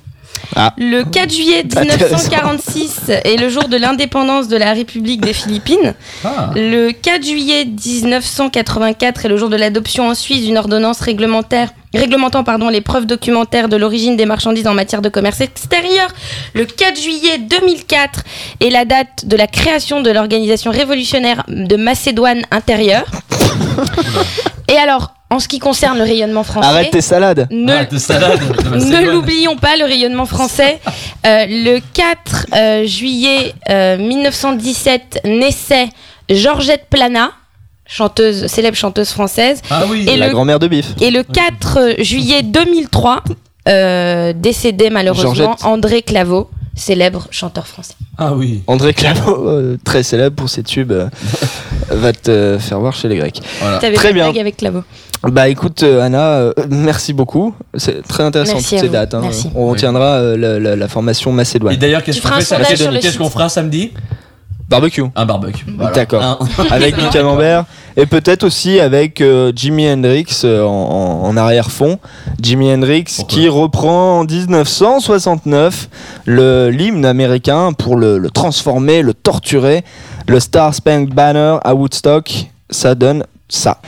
Ah. 0.55 0.73
Le 0.77 1.03
4 1.03 1.31
juillet 1.31 1.63
1946 1.63 3.09
est 3.09 3.39
le 3.39 3.49
jour 3.49 3.67
de 3.67 3.77
l'indépendance 3.77 4.47
de 4.47 4.57
la 4.57 4.73
République 4.73 5.21
des 5.21 5.33
Philippines. 5.33 5.93
Ah. 6.23 6.51
Le 6.55 6.91
4 6.91 7.25
juillet 7.25 7.65
1984 7.65 9.25
est 9.25 9.29
le 9.29 9.37
jour 9.37 9.49
de 9.49 9.55
l'adoption 9.55 10.09
en 10.09 10.15
Suisse 10.15 10.43
d'une 10.43 10.57
ordonnance 10.57 10.99
réglementaire 10.99 11.69
réglementant 11.97 12.43
pardon, 12.43 12.69
les 12.69 12.81
preuves 12.81 13.05
documentaires 13.05 13.69
de 13.69 13.75
l'origine 13.77 14.15
des 14.15 14.25
marchandises 14.25 14.67
en 14.67 14.73
matière 14.73 15.01
de 15.01 15.09
commerce 15.09 15.41
extérieur. 15.41 16.09
Le 16.53 16.65
4 16.65 16.99
juillet 16.99 17.37
2004 17.39 18.23
est 18.61 18.69
la 18.69 18.85
date 18.85 19.25
de 19.25 19.35
la 19.35 19.47
création 19.47 20.01
de 20.01 20.09
l'organisation 20.11 20.71
révolutionnaire 20.71 21.43
de 21.47 21.75
Macédoine 21.75 22.41
intérieure. 22.51 23.05
Et 24.67 24.77
alors, 24.77 25.13
en 25.29 25.39
ce 25.39 25.47
qui 25.47 25.59
concerne 25.59 25.97
le 25.97 26.03
rayonnement 26.03 26.43
français, 26.43 26.67
Arrête 26.67 26.91
tes 26.91 27.01
salades. 27.01 27.47
ne, 27.51 27.71
Arrête 27.71 27.89
tes 27.89 27.99
salades 27.99 28.39
de 28.39 28.77
ne 28.77 29.11
l'oublions 29.11 29.55
pas, 29.55 29.77
le 29.77 29.85
rayonnement 29.85 30.25
français. 30.25 30.79
Euh, 31.25 31.45
le 31.47 31.79
4 31.93 32.45
euh, 32.53 32.85
juillet 32.85 33.53
euh, 33.69 33.97
1917 33.97 35.21
naissait 35.25 35.89
Georgette 36.29 36.87
Plana, 36.89 37.31
chanteuse, 37.91 38.47
célèbre 38.47 38.77
chanteuse 38.77 39.09
française. 39.09 39.61
Ah 39.69 39.83
oui. 39.89 40.05
Et 40.09 40.17
La 40.17 40.27
le, 40.27 40.33
grand-mère 40.33 40.59
de 40.59 40.67
Bif. 40.67 40.93
et 41.01 41.11
le 41.11 41.23
4 41.23 42.01
juillet 42.01 42.41
2003, 42.41 43.23
euh, 43.67 44.33
décédé 44.33 44.89
malheureusement 44.89 45.33
Georgette. 45.33 45.65
André 45.65 46.01
Claveau, 46.01 46.49
célèbre 46.75 47.27
chanteur 47.31 47.67
français. 47.67 47.93
Ah 48.17 48.33
oui. 48.33 48.63
André 48.67 48.93
Claveau, 48.93 49.47
euh, 49.47 49.77
très 49.83 50.03
célèbre 50.03 50.35
pour 50.35 50.49
ses 50.49 50.63
tubes, 50.63 50.91
euh, 50.91 51.07
va 51.89 52.13
te 52.13 52.57
faire 52.59 52.79
voir 52.79 52.93
chez 52.95 53.07
les 53.09 53.17
Grecs. 53.17 53.41
T'avais 53.81 53.95
Très 53.95 54.07
pas 54.07 54.09
de 54.09 54.13
bien. 54.13 54.23
blague 54.25 54.39
avec 54.39 54.57
Claveau. 54.57 54.83
Bah 55.23 55.49
écoute 55.49 55.83
Anna, 55.83 56.37
euh, 56.39 56.53
merci 56.69 57.13
beaucoup. 57.13 57.53
C'est 57.75 58.01
très 58.07 58.23
intéressant 58.23 58.53
Merci 58.53 58.69
toutes 58.71 58.79
ces 58.79 58.87
vous. 58.87 58.93
dates. 58.93 59.13
hein. 59.13 59.19
Merci. 59.21 59.49
On 59.53 59.67
retiendra 59.67 60.15
euh, 60.15 60.35
la, 60.37 60.59
la- 60.59 60.75
la 60.75 60.87
formation 60.87 61.31
macédoine. 61.31 61.73
Et 61.75 61.77
d'ailleurs, 61.77 62.03
qu'est-ce 62.03 62.21
qu'on 63.17 63.29
fera 63.29 63.47
samedi? 63.49 63.91
Barbecue. 64.71 65.03
Un 65.15 65.25
barbecue. 65.25 65.65
Voilà. 65.77 65.91
D'accord. 65.91 66.47
Avec 66.71 66.97
du 66.97 67.07
camembert 67.09 67.65
et 67.97 68.05
peut-être 68.05 68.45
aussi 68.45 68.79
avec 68.79 69.19
euh, 69.19 69.51
Jimi 69.53 69.85
Hendrix 69.91 70.41
euh, 70.45 70.63
en, 70.63 71.35
arrière-fond. 71.35 71.99
Jimi 72.41 72.71
Hendrix 72.71 73.03
qui 73.27 73.49
reprend 73.49 74.19
en 74.19 74.23
1969 74.23 75.89
le 76.25 76.69
l'hymne 76.69 77.05
américain 77.05 77.73
pour 77.73 77.97
le, 77.97 78.17
le 78.17 78.29
transformer, 78.29 79.01
le 79.01 79.13
torturer. 79.13 79.83
Le 80.27 80.39
Star 80.39 80.73
Spangled 80.73 81.13
Banner 81.13 81.57
à 81.65 81.75
Woodstock, 81.75 82.47
ça 82.69 82.95
donne 82.95 83.25
ça. 83.49 83.81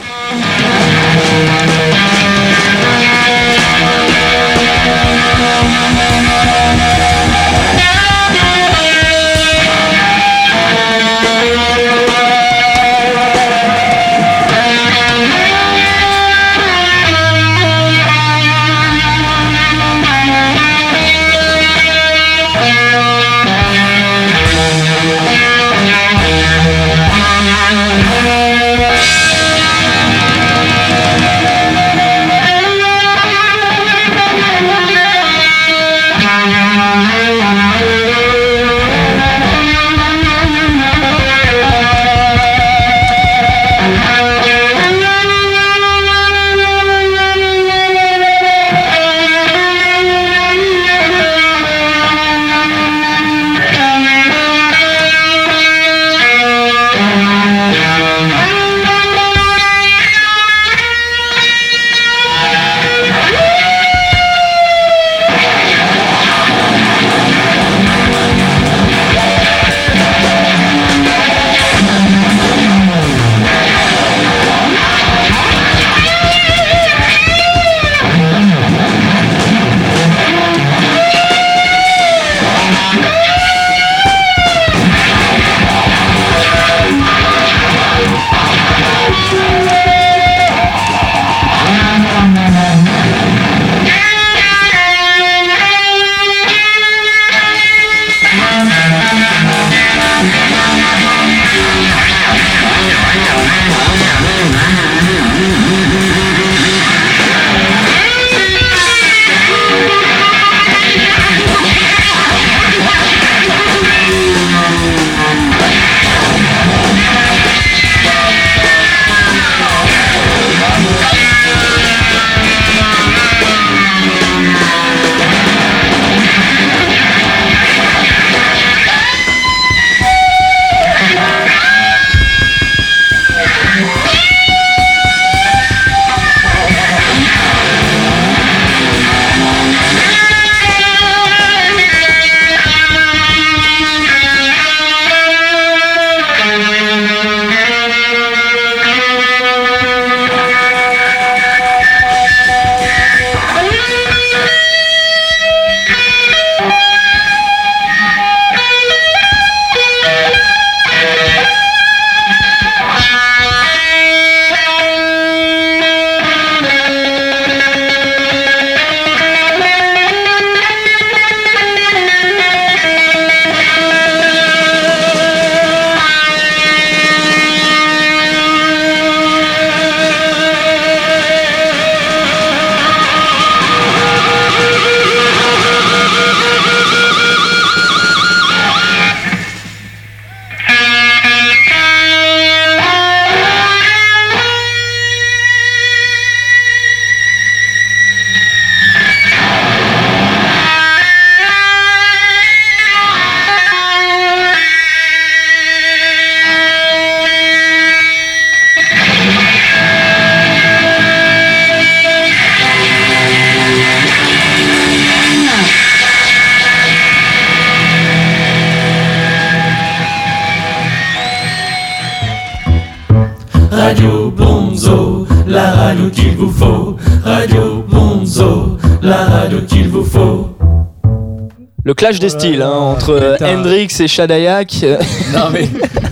Le 231.94 231.96
clash 231.96 232.18
des 232.20 232.30
styles 232.30 232.64
hein, 232.64 232.72
entre 232.72 233.12
euh, 233.12 233.34
putain. 233.34 233.56
Hendrix 233.60 233.88
et 234.00 234.08
Shadayak. 234.08 234.78
euh, 234.82 234.98
Non 235.32 235.52
mais 235.52 235.70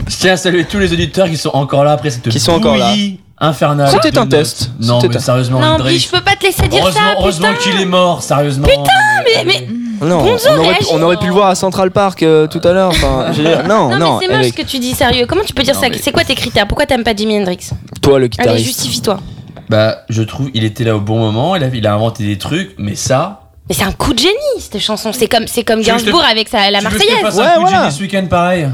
je 0.07 0.15
tiens 0.15 0.33
à 0.33 0.37
saluer 0.37 0.65
tous 0.65 0.77
les 0.77 0.93
auditeurs 0.93 1.27
qui 1.27 1.37
sont 1.37 1.49
encore 1.53 1.83
là 1.83 1.93
après 1.93 2.11
cette 2.11 2.29
Qui 2.29 2.39
sont 2.39 2.51
encore 2.51 2.77
là. 2.77 2.91
bouillie 2.91 3.19
infernale. 3.39 3.89
C'était 3.89 4.11
de 4.11 4.19
un 4.19 4.21
notes. 4.21 4.29
test. 4.29 4.69
Non 4.79 4.99
C'était 4.99 5.13
mais 5.13 5.17
un- 5.17 5.19
sérieusement, 5.21 5.59
Non, 5.59 5.67
Hendrix. 5.69 5.93
puis 5.95 5.99
je 5.99 6.11
peux 6.11 6.21
pas 6.21 6.35
te 6.35 6.45
laisser 6.45 6.67
dire 6.67 6.81
heureusement, 6.83 7.01
ça, 7.01 7.15
heureusement 7.17 7.47
putain. 7.53 7.71
qu'il 7.71 7.81
est 7.81 7.85
mort, 7.85 8.21
sérieusement. 8.21 8.67
Putain, 8.67 8.83
mais, 9.25 9.43
mais 9.43 10.07
Non, 10.07 10.19
on 10.19 10.27
aurait, 10.27 10.37
pu, 10.37 10.59
réagis. 10.59 10.85
on 10.91 11.01
aurait 11.01 11.17
pu 11.17 11.25
le 11.25 11.33
voir 11.33 11.47
à 11.47 11.55
Central 11.55 11.89
Park 11.89 12.21
euh, 12.21 12.45
tout 12.45 12.61
à 12.63 12.73
l'heure. 12.73 12.89
Enfin, 12.89 13.25
je 13.31 13.41
veux 13.41 13.47
dire, 13.49 13.63
non, 13.67 13.89
non, 13.89 13.97
non. 13.97 14.19
mais 14.19 14.25
c'est 14.27 14.31
moche 14.31 14.39
avec 14.41 14.53
ce 14.55 14.61
que 14.61 14.67
tu 14.67 14.77
dis, 14.77 14.93
sérieux. 14.93 15.25
Comment 15.27 15.41
tu 15.43 15.55
peux 15.55 15.63
dire 15.63 15.73
Non, 15.73 15.81
ça? 15.81 15.89
mais- 15.89 15.97
C'est 15.99 16.11
quoi 16.11 16.23
tes 16.23 16.35
critères? 16.35 16.67
Pourquoi 16.67 16.85
t'aimes 16.85 17.03
pas 17.03 17.15
Jimi 17.15 17.39
Hendrix? 17.39 17.71
Toi, 18.03 18.19
le 18.19 18.25
Allez, 18.25 18.29
guitariste. 18.29 18.65
justifie-toi. 18.67 19.19
Bah, 19.67 20.03
je 20.09 20.21
trouve 20.21 20.51
il 20.53 20.63
était 20.63 20.83
là 20.83 20.95
au 20.95 20.99
bon 20.99 21.17
moment, 21.17 21.55
il 21.55 21.63
a, 21.63 21.67
il 21.73 21.87
a 21.87 21.93
inventé 21.95 22.23
des 22.25 22.37
trucs, 22.37 22.75
mais 22.77 22.93
ça. 22.93 23.40
Mais 23.71 23.77
c'est 23.77 23.83
un 23.85 23.93
coup 23.93 24.13
de 24.13 24.19
génie 24.19 24.33
cette 24.59 24.79
chanson. 24.79 25.13
C'est 25.13 25.27
comme, 25.29 25.47
c'est 25.47 25.63
comme 25.63 25.81
Gainsbourg 25.81 26.25
avec 26.29 26.49
sa, 26.49 26.69
la 26.69 26.79
Tu 26.79 26.85
veux 26.87 26.91
que 26.91 27.03
je 27.03 27.07
te 27.07 27.21
Marseillaise. 27.23 27.39
Ouais, 27.39 27.45
un 27.45 27.53
coup 27.53 27.63
de 27.63 27.69
voilà. 27.69 27.83
génie 27.83 27.91
ce 27.95 28.01
week-end 28.01 28.25
pareil 28.29 28.67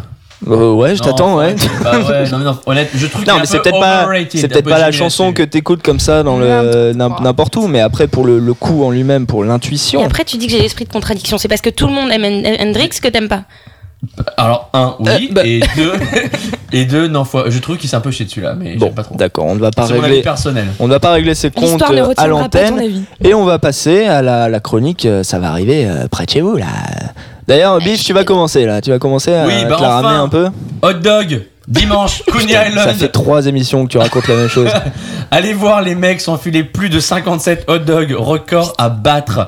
Euh, 0.47 0.71
ouais, 0.73 0.95
je 0.95 1.03
t'attends, 1.03 1.35
ouais. 1.37 1.55
Bah 1.83 1.99
ouais, 1.99 2.27
non, 2.31 2.37
mais 2.39 2.43
non, 2.45 2.57
honnête, 2.65 2.89
je 2.95 3.05
trouve 3.05 3.23
Non, 3.27 3.35
mais 3.39 3.45
c'est 3.45 3.57
peu 3.57 3.63
peut-être 3.69 3.79
pas, 3.79 4.07
c'est 4.31 4.47
peut-être 4.47 4.63
peu 4.63 4.71
pas 4.71 4.79
la 4.79 4.91
chanson 4.91 5.33
que 5.33 5.43
t'écoutes 5.43 5.83
comme 5.83 5.99
ça 5.99 6.23
dans 6.23 6.39
le 6.39 6.93
n'im- 6.93 7.15
n'importe 7.21 7.55
où, 7.57 7.67
mais 7.67 7.79
après 7.79 8.07
pour 8.07 8.25
le, 8.25 8.39
le 8.39 8.53
coup 8.55 8.83
en 8.83 8.89
lui-même, 8.89 9.27
pour 9.27 9.45
Et 9.45 9.47
l'intuition. 9.47 10.03
après, 10.03 10.25
tu 10.25 10.37
dis 10.37 10.47
que 10.47 10.51
j'ai 10.53 10.61
l'esprit 10.61 10.85
de 10.85 10.91
contradiction. 10.91 11.37
C'est 11.37 11.47
parce 11.47 11.61
que 11.61 11.69
tout 11.69 11.85
le 11.85 11.93
monde 11.93 12.09
aime 12.11 12.23
Hen- 12.23 12.57
Hendrix 12.59 12.89
que 12.99 13.07
t'aimes 13.07 13.29
pas. 13.29 13.43
Alors, 14.37 14.69
un, 14.73 14.95
oui, 14.99 15.29
Euh, 15.29 15.33
bah- 15.33 15.41
et 15.45 15.59
deux, 15.75 15.93
et 16.71 16.85
deux, 16.85 17.07
non, 17.07 17.23
faut- 17.25 17.49
je 17.49 17.57
trouve 17.59 17.77
qu'il 17.77 17.89
s'est 17.89 17.95
un 17.95 17.99
peu 18.01 18.11
chié 18.11 18.25
dessus 18.25 18.41
là, 18.41 18.53
mais 18.53 18.75
Bon, 18.75 18.91
pas 18.91 19.03
trop. 19.03 19.15
d'accord, 19.15 19.45
on 19.45 19.55
ne 19.55 19.59
va 19.59 19.71
pas 19.71 19.87
C'est 19.87 19.93
mon 19.93 19.99
avis 19.99 20.07
régler. 20.09 20.21
personnel. 20.23 20.67
On 20.79 20.85
ne 20.87 20.91
va 20.93 20.99
pas 20.99 21.11
régler 21.11 21.33
ses 21.35 21.49
comptes 21.49 21.81
euh, 21.81 22.13
à 22.17 22.27
l'antenne 22.27 23.05
et 23.23 23.33
on 23.33 23.43
va 23.43 23.57
passer 23.59 24.05
à 24.05 24.21
la, 24.21 24.49
la 24.49 24.59
chronique. 24.59 25.05
euh, 25.05 25.23
Ça 25.23 25.39
va 25.39 25.49
arriver 25.49 25.85
euh, 25.87 26.07
près 26.09 26.25
de 26.25 26.29
chez 26.29 26.41
vous 26.41 26.55
là. 26.57 26.67
D'ailleurs, 27.47 27.79
Biff, 27.79 28.03
tu 28.03 28.13
vas 28.13 28.23
commencer 28.23 28.65
là. 28.65 28.81
Tu 28.81 28.89
vas 28.91 28.99
commencer 28.99 29.33
à 29.33 29.45
Oui, 29.47 29.53
bah 29.67 29.77
te 29.77 29.81
la 29.81 29.87
enfin. 29.87 30.01
ramener 30.01 30.15
un 30.19 30.29
peu. 30.29 30.47
Hot 30.83 30.93
dog, 30.93 31.45
dimanche, 31.67 32.21
Coney 32.31 32.53
Ça 32.53 32.67
Island. 32.69 32.89
fait 32.95 33.07
trois 33.09 33.45
émissions 33.47 33.85
que 33.85 33.91
tu 33.91 33.97
racontes 33.97 34.27
la 34.27 34.35
même 34.35 34.47
chose. 34.49 34.69
Allez 35.31 35.53
voir 35.53 35.81
les 35.81 35.95
mecs 35.95 36.21
s'enfiler 36.21 36.63
plus 36.63 36.89
de 36.89 36.99
57 36.99 37.65
hot 37.67 37.79
dogs, 37.79 38.13
record 38.17 38.73
à 38.77 38.89
battre. 38.89 39.47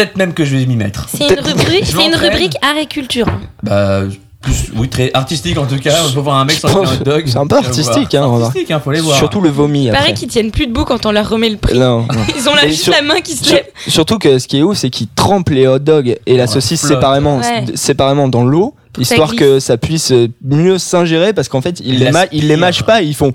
Peut-être 0.00 0.16
même 0.16 0.32
que 0.32 0.44
je 0.46 0.56
vais 0.56 0.64
m'y 0.64 0.76
mettre. 0.76 1.06
C'est 1.14 1.28
une 1.28 1.40
rubrique, 1.40 1.84
Je 1.84 1.96
c'est 1.96 2.06
une 2.06 2.14
rubrique 2.14 2.56
art 2.62 2.76
et 2.80 2.86
culture. 2.86 3.26
Bah, 3.62 4.00
plus, 4.40 4.70
oui, 4.74 4.88
très 4.88 5.10
artistique 5.12 5.58
en 5.58 5.66
tout 5.66 5.78
cas. 5.78 5.94
On 6.08 6.12
peut 6.12 6.20
voir 6.20 6.38
un 6.38 6.46
mec 6.46 6.58
pense- 6.58 6.72
un 6.74 6.94
hot 6.94 7.04
dog. 7.04 7.24
c'est 7.26 7.36
un 7.36 7.46
peu 7.46 7.56
artistique, 7.58 8.14
hein, 8.14 8.22
artistique, 8.42 8.70
hein, 8.70 8.80
faut 8.82 8.90
les 8.92 9.00
voir. 9.00 9.18
Surtout 9.18 9.42
le 9.42 9.50
vomi. 9.50 9.84
Il 9.86 9.90
paraît 9.92 10.14
qu'ils 10.14 10.28
tiennent 10.28 10.50
plus 10.50 10.66
debout 10.66 10.84
quand 10.86 11.04
on 11.04 11.12
leur 11.12 11.28
remet 11.28 11.50
le 11.50 11.58
prix. 11.58 11.78
Non, 11.78 12.00
non. 12.10 12.20
Ils 12.34 12.48
ont 12.48 12.52
Et 12.62 12.68
juste 12.70 12.84
sur- 12.84 12.92
la 12.94 13.02
main 13.02 13.20
qui 13.20 13.36
se 13.36 13.44
Sur- 13.44 13.56
lève. 13.56 13.66
surtout 13.88 14.16
que 14.16 14.38
ce 14.38 14.48
qui 14.48 14.58
est 14.60 14.62
ouf, 14.62 14.78
c'est 14.78 14.88
qu'ils 14.88 15.08
trempent 15.08 15.50
les 15.50 15.66
hot 15.66 15.78
dogs 15.80 16.16
et 16.24 16.36
la 16.38 16.44
Ouais, 16.44 16.46
saucisse 16.46 16.80
flotte. 16.80 16.92
séparément, 16.94 17.36
Ouais. 17.36 17.64
séparément 17.74 18.28
dans 18.28 18.44
l'eau, 18.44 18.74
ça 18.96 19.02
histoire 19.02 19.36
que 19.36 19.60
ça 19.60 19.76
puisse 19.76 20.10
mieux 20.42 20.78
s'ingérer 20.78 21.34
parce 21.34 21.50
qu'en 21.50 21.60
fait, 21.60 21.78
ils, 21.80 21.94
Ils 21.96 21.98
les, 22.04 22.10
ma- 22.10 22.24
ils 22.32 22.48
les 22.48 22.56
mâchent 22.56 22.84
pas, 22.84 23.02
ils 23.02 23.14
font. 23.14 23.32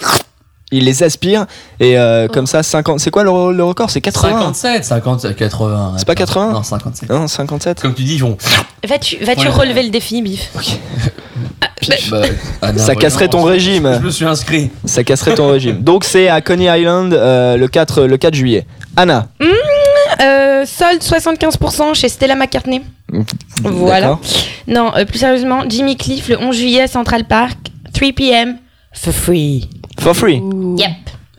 Ils 0.71 0.83
les 0.85 1.03
aspirent 1.03 1.45
et 1.79 1.97
euh, 1.97 2.25
Oh. 2.27 2.33
comme 2.33 2.47
ça 2.47 2.63
50 2.63 2.99
c'est 2.99 3.11
quoi 3.11 3.23
le, 3.23 3.53
le 3.55 3.63
record? 3.63 3.89
C'est 3.91 4.01
80 4.01 4.53
57, 4.53 4.83
57, 4.83 5.35
80. 5.35 5.93
C'est 5.97 6.07
pas 6.07 6.15
80? 6.15 6.51
Non, 6.53 6.63
57. 6.63 7.09
non 7.09 7.27
57 7.27 7.81
Comme 7.81 7.93
tu 7.93 8.03
dis, 8.03 8.15
ils 8.15 8.21
vont. 8.23 8.35
Vas-tu 8.87 9.17
vas-tu 9.23 9.41
Ouais. 9.47 9.53
relever 9.53 9.83
le 9.83 9.89
défi, 9.89 10.21
Bif 10.21 10.49
Bah, 12.09 12.21
Anna, 12.63 12.79
ça 12.79 12.95
casserait 12.95 13.27
ton 13.27 13.43
régime 13.43 13.97
Je 14.01 14.05
me 14.05 14.09
suis 14.09 14.25
inscrit. 14.25 14.71
ça 14.85 15.03
casserait 15.03 15.35
ton 15.35 15.49
régime 15.51 15.83
donc 15.83 16.03
c'est 16.03 16.29
à 16.29 16.41
Coney 16.41 16.65
Island 16.79 17.13
euh, 17.13 17.57
le 17.57 17.67
4 17.67 18.03
le 18.05 18.17
4 18.17 18.33
juillet 18.33 18.65
Anna 18.95 19.27
euh, 20.21 20.65
Solde 20.65 21.01
75% 21.01 21.93
chez 21.93 22.09
Stella 22.09 22.35
McCartney. 22.35 22.81
Voilà. 23.61 24.01
D'accord. 24.01 24.21
Non, 24.67 24.91
euh, 24.95 25.03
plus 25.05 25.19
sérieusement, 25.19 25.63
Jimmy 25.67 25.95
Cliff 25.97 26.29
le 26.29 26.39
11 26.39 26.55
juillet 26.55 26.81
à 26.83 26.87
Central 26.87 27.25
Park, 27.25 27.57
3 27.93 28.09
p.m. 28.15 28.57
for 28.93 29.13
free. 29.13 29.69
For 29.99 30.15
free 30.15 30.41
Yep. 30.77 30.89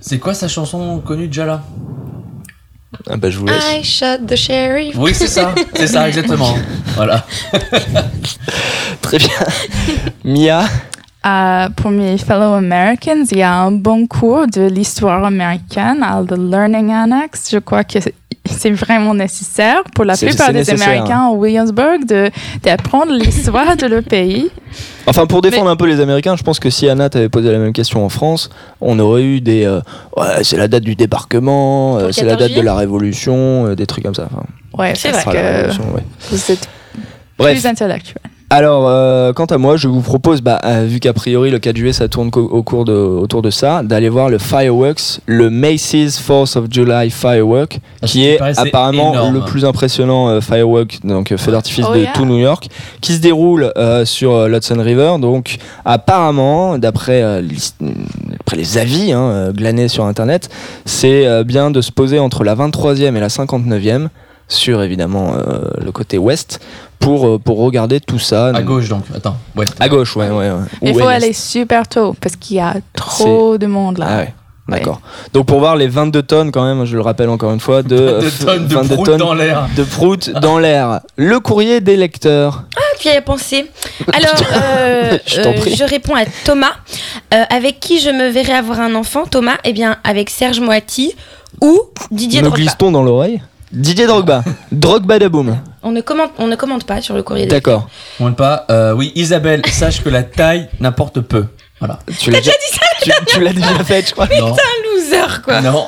C'est 0.00 0.18
quoi 0.18 0.34
sa 0.34 0.48
chanson 0.48 0.98
connue 1.00 1.26
déjà 1.26 1.46
là? 1.46 1.62
Ah 3.10 3.16
bah 3.16 3.28
je 3.30 3.38
vous 3.38 3.46
laisse 3.46 3.64
I 3.74 3.82
shot 3.84 4.24
the 4.26 4.36
sheriff. 4.36 4.94
Oui, 4.96 5.12
c'est 5.14 5.26
ça. 5.26 5.54
C'est 5.74 5.86
ça, 5.88 6.08
exactement. 6.08 6.54
Voilà. 6.94 7.26
très 9.02 9.18
bien 9.18 9.28
Mia? 10.24 10.64
Euh, 11.26 11.68
pour 11.76 11.90
mes 11.90 12.16
fellow 12.18 12.52
Americans, 12.54 13.24
il 13.32 13.38
y 13.38 13.42
a 13.42 13.52
un 13.52 13.72
bon 13.72 14.06
cours 14.06 14.46
de 14.46 14.62
l'histoire 14.68 15.24
américaine 15.24 16.02
à 16.02 16.22
The 16.22 16.38
Learning 16.38 16.92
Annex. 16.92 17.48
Je 17.52 17.58
crois 17.58 17.82
que 17.84 17.98
c'est 18.48 18.70
vraiment 18.70 19.12
nécessaire 19.12 19.82
pour 19.92 20.04
la 20.04 20.16
plupart 20.16 20.48
des 20.52 20.60
nécessaire. 20.60 20.88
Américains 20.88 21.26
au 21.26 21.36
Williamsburg 21.36 22.06
de- 22.06 22.30
d'apprendre 22.62 23.12
l'histoire 23.12 23.76
de 23.76 23.86
leur 23.86 24.04
pays. 24.04 24.50
Enfin, 25.06 25.26
pour 25.26 25.40
défendre 25.40 25.70
un 25.70 25.76
peu 25.76 25.86
les 25.86 26.00
Américains, 26.00 26.36
je 26.36 26.42
pense 26.42 26.58
que 26.58 26.68
si 26.70 26.88
Anna 26.88 27.08
t'avait 27.08 27.28
posé 27.28 27.50
la 27.52 27.58
même 27.58 27.72
question 27.72 28.04
en 28.04 28.08
France, 28.08 28.50
on 28.80 28.98
aurait 28.98 29.22
eu 29.22 29.40
des. 29.40 29.64
euh, 29.64 29.80
ouais, 30.16 30.42
c'est 30.42 30.56
la 30.56 30.66
date 30.68 30.82
du 30.82 30.96
débarquement, 30.96 31.98
euh, 31.98 32.10
c'est 32.12 32.24
la 32.24 32.32
14 32.32 32.48
date 32.48 32.58
de 32.58 32.62
la 32.62 32.74
Révolution, 32.74 33.66
euh, 33.68 33.74
des 33.76 33.86
trucs 33.86 34.04
comme 34.04 34.14
ça. 34.14 34.28
Enfin, 34.32 34.44
Ouais, 34.76 34.94
C'est 34.94 35.12
la 35.12 35.22
que 35.22 35.28
ouais. 35.30 36.02
vous 36.30 36.52
êtes 36.52 36.68
Bref, 37.38 37.54
plus 37.58 37.66
intellectuel. 37.66 38.16
Alors, 38.48 38.86
euh, 38.88 39.32
quant 39.32 39.46
à 39.46 39.58
moi, 39.58 39.76
je 39.76 39.88
vous 39.88 40.00
propose, 40.02 40.40
bah, 40.40 40.60
euh, 40.64 40.84
vu 40.86 41.00
qu'a 41.00 41.12
priori 41.12 41.50
le 41.50 41.58
4 41.58 41.76
juillet 41.76 41.92
ça 41.92 42.06
tourne 42.08 42.30
au 42.34 42.62
cours 42.62 42.84
de, 42.84 42.92
autour 42.92 43.42
de 43.42 43.50
ça, 43.50 43.82
d'aller 43.82 44.08
voir 44.08 44.28
le 44.28 44.38
Fireworks, 44.38 45.20
le 45.26 45.50
Macy's 45.50 46.20
4th 46.20 46.56
of 46.56 46.66
July 46.70 47.10
Firework, 47.10 47.80
Ah, 48.02 48.06
qui 48.06 48.24
est 48.26 48.40
apparemment 48.40 49.12
énorme. 49.14 49.34
le 49.34 49.40
plus 49.40 49.64
impressionnant 49.64 50.28
euh, 50.28 50.40
firework, 50.40 51.00
donc 51.04 51.34
feu 51.36 51.50
d'artifice 51.50 51.84
Oh, 51.90 51.94
de 51.94 52.00
yeah. 52.02 52.12
tout 52.14 52.24
New 52.24 52.38
York, 52.38 52.68
qui 53.00 53.14
se 53.14 53.20
déroule 53.20 53.72
euh, 53.76 54.04
sur 54.04 54.34
euh, 54.34 54.48
l'Hudson 54.48 54.78
River. 54.80 55.14
Donc, 55.20 55.56
apparemment, 55.84 56.78
d'après 56.78 57.22
euh, 57.22 57.42
les 58.54 58.78
avis 58.78 59.12
hein, 59.12 59.50
glanés 59.54 59.88
sur 59.88 60.04
Internet, 60.04 60.48
c'est 60.84 61.26
euh, 61.26 61.42
bien 61.42 61.70
de 61.72 61.80
se 61.80 61.90
poser 61.90 62.18
entre 62.20 62.44
la 62.44 62.54
23e 62.54 63.16
et 63.16 63.20
la 63.20 63.28
59e 63.28 64.06
sur 64.48 64.82
évidemment 64.82 65.34
euh, 65.34 65.70
le 65.84 65.92
côté 65.92 66.18
ouest 66.18 66.60
pour, 66.98 67.26
euh, 67.26 67.38
pour 67.38 67.58
regarder 67.58 68.00
tout 68.00 68.18
ça. 68.18 68.48
À 68.48 68.62
gauche 68.62 68.88
donc. 68.88 69.04
Attends. 69.14 69.36
Ouais. 69.56 69.66
À 69.80 69.88
gauche, 69.88 70.16
ouais, 70.16 70.28
ouais. 70.30 70.50
ouais. 70.50 70.64
Il 70.82 70.94
faut 70.94 71.06
aller 71.06 71.32
super 71.32 71.88
tôt 71.88 72.14
parce 72.20 72.36
qu'il 72.36 72.56
y 72.56 72.60
a 72.60 72.74
trop 72.94 73.58
de 73.58 73.66
monde 73.66 73.98
là. 73.98 74.06
Ah 74.08 74.16
ouais. 74.18 74.34
D'accord. 74.68 75.00
Donc 75.32 75.46
pour 75.46 75.60
voir 75.60 75.76
les 75.76 75.86
22 75.86 76.22
tonnes 76.22 76.50
quand 76.50 76.64
même, 76.64 76.84
je 76.86 76.96
le 76.96 77.02
rappelle 77.02 77.28
encore 77.28 77.52
une 77.52 77.60
fois, 77.60 77.82
de, 77.82 77.96
22 78.20 78.30
tonnes 78.44 78.66
de 78.66 78.74
22 78.74 78.94
prout 78.94 79.06
tonnes 79.06 79.18
dans 79.18 79.34
l'air. 79.34 79.68
de 79.76 79.84
prout 79.84 80.30
dans 80.30 80.58
l'air. 80.58 81.00
Le 81.16 81.38
courrier 81.38 81.80
des 81.80 81.96
lecteurs. 81.96 82.64
Ah, 82.76 82.80
tu 82.98 83.06
y 83.06 83.10
avais 83.10 83.20
pensé. 83.20 83.66
Alors, 84.12 84.34
euh, 84.52 85.18
Je 85.26 85.40
euh, 85.82 85.86
réponds 85.86 86.16
à 86.16 86.24
Thomas. 86.44 86.72
Euh, 87.32 87.44
avec 87.48 87.78
qui 87.78 88.00
je 88.00 88.10
me 88.10 88.28
verrais 88.28 88.54
avoir 88.54 88.80
un 88.80 88.94
enfant? 88.96 89.24
Thomas, 89.26 89.56
eh 89.64 89.72
bien, 89.72 89.98
avec 90.02 90.30
Serge 90.30 90.58
Moiti 90.60 91.14
ou 91.60 91.80
Didier 92.10 92.40
Nous 92.40 92.48
Drogba. 92.48 92.62
glisse-t-on 92.62 92.90
dans 92.90 93.02
l'oreille? 93.04 93.40
Didier 93.72 94.06
Drogba. 94.06 94.42
Drogba 94.72 95.18
de 95.18 95.28
boom. 95.28 95.56
On 95.82 95.90
ne 95.92 96.00
commente, 96.00 96.30
on 96.38 96.46
ne 96.46 96.56
commente 96.56 96.84
pas 96.84 97.00
sur 97.00 97.14
le 97.14 97.22
courrier. 97.22 97.46
des- 97.46 97.50
D'accord. 97.50 97.88
On 98.20 98.28
ne 98.28 98.34
pas. 98.34 98.64
Euh, 98.70 98.92
oui, 98.92 99.12
Isabelle, 99.14 99.62
sache 99.66 100.02
que 100.02 100.08
la 100.08 100.22
taille 100.22 100.68
n'importe 100.80 101.20
peu. 101.20 101.46
Voilà. 101.80 101.98
Tu 102.18 102.30
l'as 102.30 102.38
déjà, 102.40 102.52
tu, 103.02 103.10
tu 103.26 103.40
l'as 103.40 103.52
déjà 103.52 103.84
fait, 103.84 104.08
je 104.08 104.12
crois. 104.12 104.26
Non. 104.40 104.52
Un 104.52 104.54
loser, 104.98 105.42
quoi. 105.44 105.60
Non. 105.60 105.86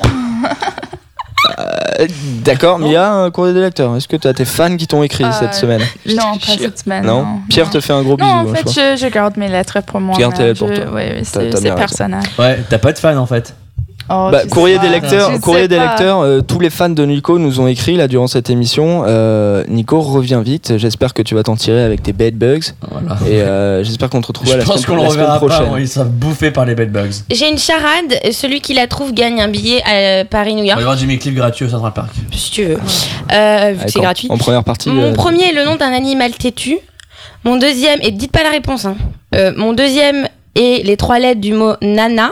Euh, 1.57 2.07
D'accord, 2.43 2.79
Mia, 2.79 3.11
un 3.11 3.31
courrier 3.31 3.53
des 3.53 3.61
lecteurs. 3.61 3.95
Est-ce 3.95 4.07
que 4.07 4.17
tu 4.17 4.27
as 4.27 4.33
tes 4.33 4.45
fans 4.45 4.75
qui 4.75 4.87
t'ont 4.87 5.03
écrit 5.03 5.23
Euh, 5.23 5.31
cette 5.31 5.53
semaine 5.53 5.81
Non, 6.05 6.37
pas 6.37 6.57
cette 6.59 6.79
semaine. 6.79 7.05
Non, 7.05 7.23
Non, 7.23 7.39
Pierre 7.49 7.69
te 7.69 7.79
fait 7.79 7.93
un 7.93 8.03
gros 8.03 8.17
Non, 8.17 8.25
bisou. 8.25 8.29
en 8.29 8.39
hein, 8.39 8.45
je 8.49 8.55
fait, 8.55 8.63
crois. 8.63 8.95
je, 8.95 9.01
je 9.01 9.07
garde 9.07 9.37
mes 9.37 9.47
lettres 9.47 9.79
pour 9.85 9.99
moi. 10.01 10.17
gardes 10.17 10.35
tes 10.35 10.43
lettres 10.43 10.59
pour 10.59 10.73
toi. 10.73 10.85
Oui, 10.93 11.01
oui, 11.15 11.21
T'as- 11.21 11.23
c'est 11.23 11.31
t'as 11.33 11.39
bien 11.39 11.51
c'est 11.51 11.63
raison. 11.69 11.75
personnel. 11.75 12.19
Ouais, 12.37 12.59
t'as 12.69 12.77
pas 12.77 12.91
de 12.93 12.97
fan 12.99 13.17
en 13.17 13.25
fait. 13.25 13.55
Oh, 14.09 14.29
Bah, 14.31 14.41
courrier 14.49 14.77
pas. 14.77 14.81
des 14.83 14.89
lecteurs, 14.89 15.31
Je 15.33 15.37
courrier 15.39 15.63
sais 15.63 15.67
des 15.67 15.77
pas. 15.77 15.87
lecteurs 15.89 16.19
euh, 16.21 16.41
tous 16.41 16.59
les 16.59 16.69
fans 16.69 16.89
de 16.89 17.05
Nico 17.05 17.37
nous 17.39 17.59
ont 17.59 17.67
écrit 17.67 17.95
là 17.95 18.07
durant 18.07 18.27
cette 18.27 18.49
émission. 18.49 19.03
Euh, 19.05 19.63
Nico, 19.67 20.01
reviens 20.01 20.41
vite. 20.41 20.77
J'espère 20.77 21.13
que 21.13 21.21
tu 21.21 21.35
vas 21.35 21.43
t'en 21.43 21.55
tirer 21.55 21.81
avec 21.83 22.01
tes 22.03 22.13
bed 22.13 22.35
bugs. 22.35 22.59
Voilà. 22.89 23.17
Et 23.27 23.41
euh, 23.41 23.83
j'espère 23.83 24.09
qu'on 24.09 24.21
te 24.21 24.27
retrouvera 24.27 24.53
Je 24.55 24.59
la 24.59 24.65
pense 24.65 24.81
semaine, 24.81 24.85
qu'on 24.87 24.95
le 24.95 25.03
la 25.03 25.09
semaine 25.09 25.25
reverra 25.25 25.39
pas. 25.39 25.45
prochaine. 25.47 25.69
bon, 25.71 25.77
Ils 25.77 25.87
sont 25.87 26.05
bouffés 26.05 26.51
par 26.51 26.65
les 26.65 26.75
bedbugs. 26.75 27.11
J'ai 27.29 27.49
une 27.49 27.57
charade. 27.59 28.15
Celui 28.31 28.61
qui 28.61 28.73
la 28.73 28.87
trouve 28.87 29.13
gagne 29.13 29.41
un 29.41 29.47
billet 29.47 29.81
à 29.83 30.25
Paris-New 30.25 30.59
On 30.63 30.67
va 30.67 30.69
York, 30.71 30.81
voir 30.81 30.97
Jimmy 30.97 31.19
Cliff 31.19 31.35
gratuit 31.35 31.65
au 31.65 31.69
Central 31.69 31.93
Park. 31.93 32.09
si 32.31 32.51
tu 32.51 32.63
veux. 32.65 32.77
Euh, 33.31 33.73
vu 33.77 33.85
que 33.85 33.91
c'est 33.91 33.99
gratuit. 33.99 34.27
En 34.31 34.37
première 34.37 34.63
partie. 34.63 34.89
Mon 34.89 35.03
euh, 35.03 35.13
premier 35.13 35.49
est 35.49 35.53
le 35.53 35.65
nom 35.65 35.75
d'un 35.75 35.93
animal 35.93 36.31
têtu. 36.31 36.77
Mon 37.45 37.57
deuxième, 37.57 37.99
et 38.01 38.11
dites 38.11 38.31
pas 38.31 38.43
la 38.43 38.49
réponse, 38.49 38.85
hein. 38.85 38.95
Euh, 39.35 39.53
mon 39.55 39.73
deuxième 39.73 40.27
est 40.55 40.83
les 40.85 40.97
trois 40.97 41.19
lettres 41.19 41.39
du 41.39 41.53
mot 41.53 41.73
nana. 41.81 42.31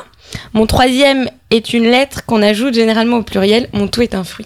Mon 0.53 0.65
troisième 0.65 1.29
est 1.51 1.73
une 1.73 1.85
lettre 1.85 2.25
qu'on 2.25 2.41
ajoute 2.41 2.73
généralement 2.73 3.17
au 3.17 3.23
pluriel. 3.23 3.67
Mon 3.73 3.87
tout 3.87 4.01
est 4.01 4.15
un 4.15 4.23
fruit. 4.23 4.45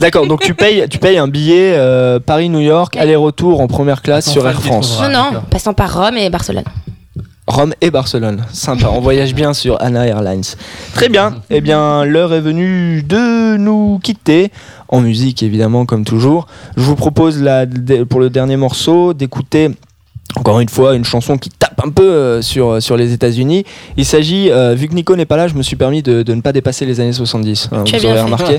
D'accord, 0.00 0.26
donc 0.26 0.40
tu 0.42 0.54
payes, 0.54 0.86
tu 0.88 0.98
payes 0.98 1.18
un 1.18 1.26
billet 1.28 1.74
euh, 1.76 2.20
Paris-New 2.20 2.60
York, 2.60 2.96
aller-retour 2.96 3.60
en 3.60 3.66
première 3.66 4.02
classe 4.02 4.30
sur 4.30 4.46
Air 4.46 4.60
France. 4.62 5.00
non, 5.02 5.08
non, 5.32 5.40
passant 5.50 5.74
par 5.74 5.92
Rome 6.00 6.16
et 6.16 6.30
Barcelone. 6.30 6.64
Rome 7.48 7.72
et 7.80 7.90
Barcelone. 7.90 8.44
Sympa, 8.52 8.90
on 8.92 9.00
voyage 9.00 9.34
bien 9.34 9.54
sur 9.54 9.80
Anna 9.82 10.06
Airlines. 10.06 10.42
Très 10.92 11.08
bien, 11.08 11.36
eh 11.48 11.62
bien 11.62 12.04
l'heure 12.04 12.34
est 12.34 12.42
venue 12.42 13.02
de 13.02 13.56
nous 13.56 13.98
quitter. 14.02 14.52
En 14.88 15.00
musique 15.00 15.42
évidemment 15.42 15.86
comme 15.86 16.04
toujours. 16.04 16.46
Je 16.76 16.82
vous 16.82 16.94
propose 16.94 17.42
la- 17.42 17.64
pour 18.08 18.20
le 18.20 18.28
dernier 18.30 18.56
morceau 18.56 19.14
d'écouter 19.14 19.70
encore 20.38 20.60
une 20.60 20.68
fois 20.68 20.94
une 20.94 21.04
chanson 21.04 21.36
qui 21.38 21.50
tape 21.50 21.80
un 21.84 21.90
peu 21.90 22.02
euh, 22.08 22.42
sur, 22.42 22.82
sur 22.82 22.96
les 22.96 23.12
États-Unis. 23.12 23.64
Il 23.96 24.04
s'agit, 24.04 24.50
euh, 24.50 24.74
vu 24.74 24.88
que 24.88 24.94
Nico 24.94 25.14
n'est 25.16 25.26
pas 25.26 25.36
là, 25.36 25.48
je 25.48 25.54
me 25.54 25.62
suis 25.62 25.76
permis 25.76 26.02
de, 26.02 26.22
de 26.22 26.34
ne 26.34 26.40
pas 26.40 26.52
dépasser 26.52 26.86
les 26.86 27.00
années 27.00 27.12
70. 27.12 27.68
hein, 27.72 27.82
Tu 27.84 27.94
as 27.94 27.98
vous 27.98 28.02
bien 28.02 28.10
aurez 28.10 28.18
fait. 28.18 28.24
remarqué. 28.24 28.58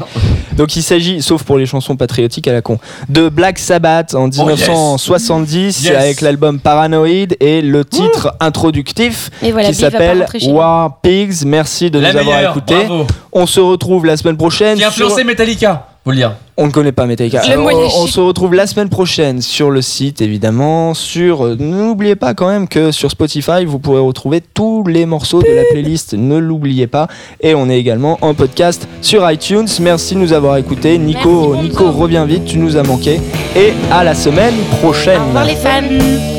Donc 0.55 0.75
il 0.75 0.83
s'agit, 0.83 1.21
sauf 1.21 1.43
pour 1.43 1.57
les 1.57 1.65
chansons 1.65 1.95
patriotiques 1.95 2.47
à 2.47 2.53
la 2.53 2.61
con, 2.61 2.79
de 3.09 3.29
Black 3.29 3.59
Sabbath 3.59 4.13
en 4.15 4.29
Oh, 4.37 4.49
yes. 4.49 4.59
1970 4.67 5.83
Yes. 5.83 5.95
avec 5.95 6.21
l'album 6.21 6.59
Paranoid 6.59 7.33
et 7.39 7.61
le 7.61 7.85
titre 7.85 8.33
introductif 8.39 9.29
Et 9.41 9.51
voilà, 9.51 9.69
qui 9.69 9.73
Bill 9.75 9.81
va 9.81 9.91
pas 9.91 9.97
s'appelle 9.97 10.19
rentrer 10.21 10.39
chez 10.39 10.45
lui. 10.47 10.53
War 10.53 10.99
Pigs. 11.01 11.45
Merci 11.45 11.89
de 11.91 11.99
La 11.99 12.11
nous 12.13 12.19
avoir 12.19 12.35
meilleure, 12.37 12.51
écoutés. 12.57 12.85
bravo. 12.85 13.07
On 13.31 13.45
se 13.45 13.59
retrouve 13.59 14.05
la 14.05 14.17
semaine 14.17 14.37
prochaine. 14.37 14.77
Qui 14.77 14.83
a 14.83 14.91
sur- 14.91 15.05
influencé 15.05 15.23
Metallica, 15.23 15.87
faut 16.09 16.13
le 16.13 16.17
dire. 16.17 16.33
on 16.57 16.65
ne 16.65 16.71
connaît 16.71 16.91
pas 16.91 17.05
Metallica. 17.05 17.41
Le 17.45 17.51
Alors, 17.51 17.63
moyen 17.63 17.87
on, 17.95 18.07
se 18.07 18.19
retrouve 18.19 18.55
la 18.55 18.65
semaine 18.65 18.89
prochaine 18.89 19.41
sur 19.41 19.69
le 19.69 19.83
site, 19.83 20.21
évidemment. 20.21 20.95
Sur, 20.95 21.45
euh, 21.45 21.55
n'oubliez 21.55 22.15
pas 22.15 22.33
quand 22.33 22.47
même 22.47 22.67
que 22.67 22.91
sur 22.91 23.11
Spotify, 23.11 23.63
vous 23.65 23.77
pourrez 23.77 23.99
retrouver 23.99 24.41
tous 24.41 24.83
les 24.87 25.05
morceaux 25.05 25.43
de 25.43 25.51
la 25.51 25.63
playlist. 25.69 26.15
Ne 26.15 26.37
l'oubliez 26.37 26.87
pas. 26.87 27.07
Et 27.41 27.53
on 27.53 27.69
est 27.69 27.79
également 27.79 28.17
en 28.21 28.33
podcast 28.33 28.87
sur 29.01 29.29
iTunes. 29.29 29.67
Merci 29.81 30.15
de 30.15 30.19
nous 30.19 30.33
avoir 30.33 30.57
écoutés. 30.57 30.97
Nico, 30.97 31.53
Merci, 31.53 31.69
Nico, 31.69 31.91
reviens 31.91 32.25
vite. 32.25 32.45
Tu 32.45 32.57
nous 32.57 32.75
as 32.75 32.83
manqué. 32.83 33.21
Et 33.55 33.73
à 33.91 34.03
la 34.03 34.15
semaine 34.15 34.55
prochaine. 34.81 35.21
Au 35.21 35.25
revoir 35.27 35.45
les 35.45 35.55
fans. 35.55 36.38